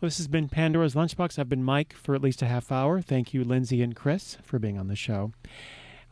Well, 0.00 0.08
this 0.08 0.18
has 0.18 0.28
been 0.28 0.48
Pandora's 0.48 0.94
Lunchbox. 0.94 1.38
I've 1.38 1.48
been 1.48 1.64
Mike 1.64 1.94
for 1.94 2.14
at 2.14 2.22
least 2.22 2.42
a 2.42 2.46
half 2.46 2.70
hour. 2.70 3.00
Thank 3.00 3.34
you, 3.34 3.42
Lindsay 3.42 3.82
and 3.82 3.96
Chris, 3.96 4.36
for 4.42 4.58
being 4.58 4.78
on 4.78 4.88
the 4.88 4.94
show. 4.94 5.32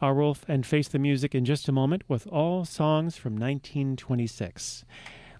I'll 0.01 0.12
roll 0.12 0.37
and 0.49 0.66
face 0.66 0.88
the 0.88 0.99
music 0.99 1.35
in 1.35 1.44
just 1.44 1.68
a 1.68 1.73
moment 1.73 2.03
with 2.09 2.27
all 2.27 2.64
songs 2.64 3.16
from 3.16 3.35
1926. 3.35 4.85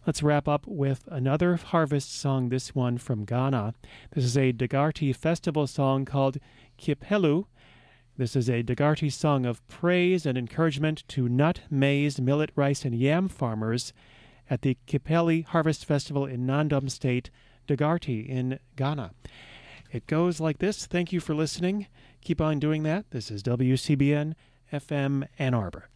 Let's 0.07 0.23
wrap 0.23 0.47
up 0.47 0.67
with 0.67 1.09
another 1.11 1.57
harvest 1.57 2.14
song, 2.14 2.51
this 2.51 2.75
one 2.75 2.99
from 2.99 3.25
Ghana. 3.25 3.73
This 4.11 4.25
is 4.25 4.37
a 4.37 4.53
Dagarty 4.53 5.17
festival 5.17 5.67
song 5.67 6.05
called 6.05 6.37
Kipelu. 6.79 7.47
This 8.19 8.37
is 8.37 8.51
a 8.51 8.62
Dagarty 8.62 9.11
song 9.11 9.47
of 9.47 9.67
praise 9.67 10.27
and 10.27 10.37
encouragement 10.37 11.05
to 11.09 11.27
nut, 11.27 11.61
maize, 11.71 12.21
millet, 12.21 12.51
rice, 12.55 12.85
and 12.85 12.95
yam 12.95 13.29
farmers 13.29 13.95
at 14.51 14.61
the 14.61 14.77
Kipeli 14.87 15.47
Harvest 15.47 15.87
Festival 15.87 16.27
in 16.27 16.47
Nandom 16.47 16.90
State, 16.90 17.31
Dagarty 17.67 18.29
in 18.29 18.59
Ghana. 18.77 19.12
It 19.90 20.07
goes 20.07 20.38
like 20.38 20.59
this. 20.59 20.85
Thank 20.85 21.14
you 21.14 21.21
for 21.21 21.35
listening. 21.35 21.87
Keep 22.21 22.43
on 22.43 22.59
doing 22.59 22.83
that. 22.83 23.11
This 23.11 23.31
is 23.31 23.43
WCBN 23.43 24.35
FM 24.71 25.27
Ann 25.38 25.55
Arbor. 25.55 25.88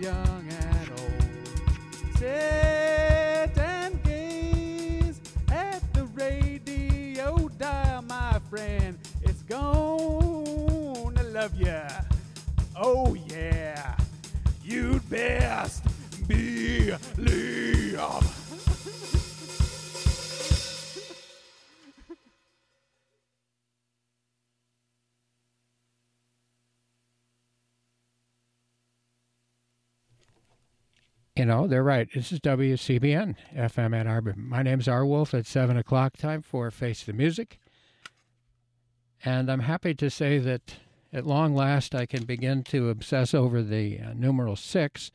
Young 0.00 0.41
You 31.42 31.46
know, 31.46 31.66
they're 31.66 31.82
right. 31.82 32.08
This 32.14 32.30
is 32.30 32.38
WCBN 32.38 33.34
FM 33.52 33.96
Ann 33.96 34.06
Arbor. 34.06 34.32
My 34.36 34.62
name's 34.62 34.86
R. 34.86 35.04
Wolf. 35.04 35.34
It's 35.34 35.50
7 35.50 35.76
o'clock 35.76 36.16
time 36.16 36.40
for 36.40 36.70
Face 36.70 37.02
the 37.02 37.12
Music. 37.12 37.58
And 39.24 39.50
I'm 39.50 39.58
happy 39.58 39.92
to 39.92 40.08
say 40.08 40.38
that 40.38 40.76
at 41.12 41.26
long 41.26 41.52
last 41.52 41.96
I 41.96 42.06
can 42.06 42.26
begin 42.26 42.62
to 42.66 42.90
obsess 42.90 43.34
over 43.34 43.60
the 43.60 43.98
uh, 43.98 44.12
numeral 44.14 44.54
6. 44.54 45.10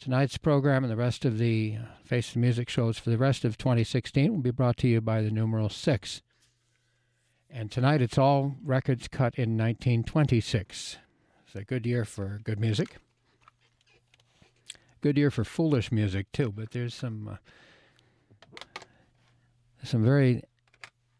Tonight's 0.00 0.38
program 0.38 0.84
and 0.84 0.90
the 0.90 0.96
rest 0.96 1.26
of 1.26 1.36
the 1.36 1.76
uh, 1.78 1.84
Face 2.02 2.32
the 2.32 2.38
Music 2.38 2.70
shows 2.70 2.96
for 2.96 3.10
the 3.10 3.18
rest 3.18 3.44
of 3.44 3.58
2016 3.58 4.32
will 4.32 4.40
be 4.40 4.50
brought 4.50 4.78
to 4.78 4.88
you 4.88 5.02
by 5.02 5.20
the 5.20 5.30
numeral 5.30 5.68
6. 5.68 6.22
And 7.50 7.70
tonight 7.70 8.00
it's 8.00 8.16
all 8.16 8.56
records 8.64 9.06
cut 9.06 9.34
in 9.34 9.58
1926. 9.58 10.96
It's 11.44 11.54
a 11.54 11.62
good 11.62 11.84
year 11.84 12.06
for 12.06 12.40
good 12.42 12.58
music. 12.58 12.96
Good 15.00 15.16
year 15.16 15.30
for 15.30 15.44
foolish 15.44 15.92
music 15.92 16.30
too, 16.32 16.52
but 16.54 16.72
there's 16.72 16.94
some 16.94 17.28
uh, 17.28 18.82
some 19.84 20.04
very 20.04 20.42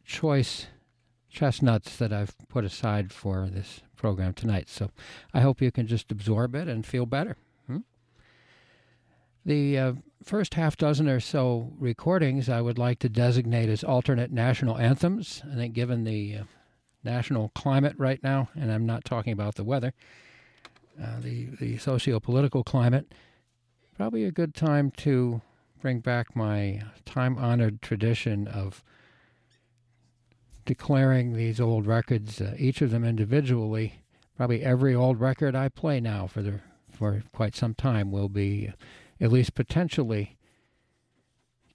choice 0.04 0.66
chestnuts 1.30 1.96
that 1.96 2.12
I've 2.12 2.34
put 2.48 2.64
aside 2.64 3.12
for 3.12 3.48
this 3.48 3.80
program 3.96 4.32
tonight. 4.32 4.68
So 4.68 4.90
I 5.32 5.40
hope 5.40 5.60
you 5.60 5.70
can 5.70 5.86
just 5.86 6.10
absorb 6.10 6.54
it 6.54 6.66
and 6.66 6.84
feel 6.84 7.06
better. 7.06 7.36
Hmm? 7.66 7.78
The 9.44 9.78
uh, 9.78 9.92
first 10.24 10.54
half 10.54 10.76
dozen 10.76 11.08
or 11.08 11.20
so 11.20 11.72
recordings 11.78 12.48
I 12.48 12.60
would 12.60 12.78
like 12.78 12.98
to 13.00 13.08
designate 13.08 13.68
as 13.68 13.84
alternate 13.84 14.32
national 14.32 14.78
anthems. 14.78 15.42
I 15.50 15.54
think, 15.54 15.74
given 15.74 16.04
the 16.04 16.38
uh, 16.38 16.44
national 17.04 17.50
climate 17.54 17.94
right 17.98 18.22
now, 18.22 18.48
and 18.58 18.72
I'm 18.72 18.86
not 18.86 19.04
talking 19.04 19.32
about 19.32 19.54
the 19.54 19.64
weather, 19.64 19.92
uh, 21.00 21.20
the, 21.20 21.46
the 21.60 21.78
socio 21.78 22.18
political 22.18 22.64
climate, 22.64 23.12
probably 23.98 24.22
a 24.24 24.30
good 24.30 24.54
time 24.54 24.92
to 24.92 25.42
bring 25.82 25.98
back 25.98 26.36
my 26.36 26.80
time 27.04 27.36
honored 27.36 27.82
tradition 27.82 28.46
of 28.46 28.84
declaring 30.64 31.32
these 31.32 31.60
old 31.60 31.84
records, 31.84 32.40
uh, 32.40 32.54
each 32.56 32.80
of 32.80 32.92
them 32.92 33.04
individually. 33.04 33.94
Probably 34.36 34.62
every 34.62 34.94
old 34.94 35.18
record 35.18 35.56
I 35.56 35.68
play 35.68 35.98
now 35.98 36.28
for 36.28 36.42
the 36.42 36.60
for 36.92 37.24
quite 37.32 37.56
some 37.56 37.74
time 37.74 38.12
will 38.12 38.28
be 38.28 38.72
at 39.20 39.32
least 39.32 39.56
potentially 39.56 40.36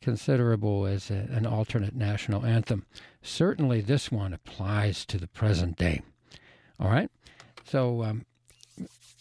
considerable 0.02 0.86
as 0.86 1.12
a, 1.12 1.28
an 1.30 1.46
alternate 1.46 1.94
national 1.94 2.46
anthem. 2.46 2.86
Certainly, 3.22 3.82
this 3.82 4.14
one 4.14 4.34
applies 4.34 5.06
to 5.08 5.18
the 5.18 5.28
present 5.28 5.78
day. 5.78 6.02
All 6.80 6.90
right, 6.90 7.12
so 7.66 8.04
um, 8.04 8.26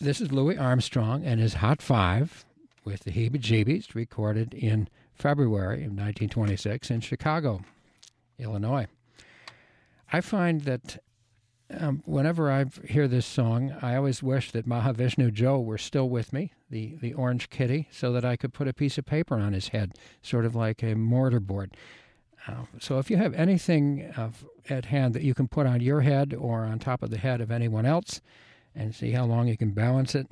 this 0.01 0.21
is 0.21 0.31
Louis 0.31 0.57
Armstrong 0.57 1.25
and 1.25 1.41
his 1.41 1.55
Hot 1.55 1.83
Five 1.83 2.45
with 2.85 3.05
the 3.05 3.11
Heebie 3.11 3.41
Jeebies, 3.41 3.95
recorded 3.95 4.55
in 4.55 4.89
February 5.15 5.85
of 5.85 5.93
1926 5.93 6.91
in 6.91 7.01
Chicago, 7.01 7.63
Illinois. 8.39 8.87
I 10.13 10.21
find 10.21 10.63
that 10.63 10.99
um, 11.79 12.03
whenever 12.05 12.51
I 12.51 12.67
hear 12.87 13.09
this 13.09 13.25
song, 13.25 13.75
I 13.81 13.97
always 13.97 14.23
wish 14.23 14.51
that 14.53 14.69
Mahavishnu 14.69 15.33
Joe 15.33 15.59
were 15.61 15.79
still 15.79 16.09
with 16.09 16.33
me, 16.33 16.53
the, 16.69 16.97
the 17.01 17.15
orange 17.15 17.51
kitty, 17.51 17.89
so 17.91 18.13
that 18.13 18.25
I 18.25 18.37
could 18.37 18.53
put 18.53 18.69
a 18.69 18.75
piece 18.75 18.99
of 18.99 19.07
paper 19.07 19.37
on 19.37 19.53
his 19.53 19.69
head, 19.69 19.95
sort 20.21 20.45
of 20.45 20.55
like 20.55 20.83
a 20.83 20.95
mortarboard. 20.95 21.71
Uh, 22.47 22.65
so 22.79 22.99
if 22.99 23.11
you 23.11 23.17
have 23.17 23.35
anything 23.35 24.13
at 24.69 24.87
hand 24.87 25.15
that 25.15 25.23
you 25.23 25.35
can 25.35 25.49
put 25.49 25.67
on 25.67 25.81
your 25.81 26.01
head 26.01 26.35
or 26.35 26.65
on 26.65 26.79
top 26.79 27.03
of 27.03 27.11
the 27.11 27.19
head 27.19 27.41
of 27.41 27.51
anyone 27.51 27.87
else 27.87 28.21
and 28.75 28.95
see 28.95 29.13
how 29.13 29.25
long 29.25 29.49
you 29.49 29.57
can 29.57 29.71
balance 29.71 30.15
it, 30.15 30.29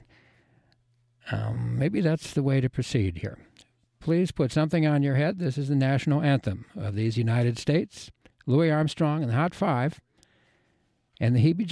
um, 1.31 1.79
maybe 1.79 2.01
that's 2.01 2.33
the 2.33 2.43
way 2.43 2.61
to 2.61 2.69
proceed 2.69 3.19
here. 3.19 3.39
Please 4.01 4.33
put 4.33 4.51
something 4.51 4.87
on 4.87 5.03
your 5.03 5.17
head. 5.17 5.39
This 5.39 5.59
is 5.59 5.69
the 5.69 5.75
national 5.75 6.23
anthem 6.23 6.65
of 6.77 6.95
these 6.95 7.19
United 7.19 7.59
States. 7.59 8.11
Louis 8.47 8.71
Armstrong 8.71 9.23
and 9.23 9.31
the 9.31 9.37
Hot 9.37 9.55
Five 9.55 10.01
and 11.21 11.37
the 11.37 11.41
Heebie 11.41 11.69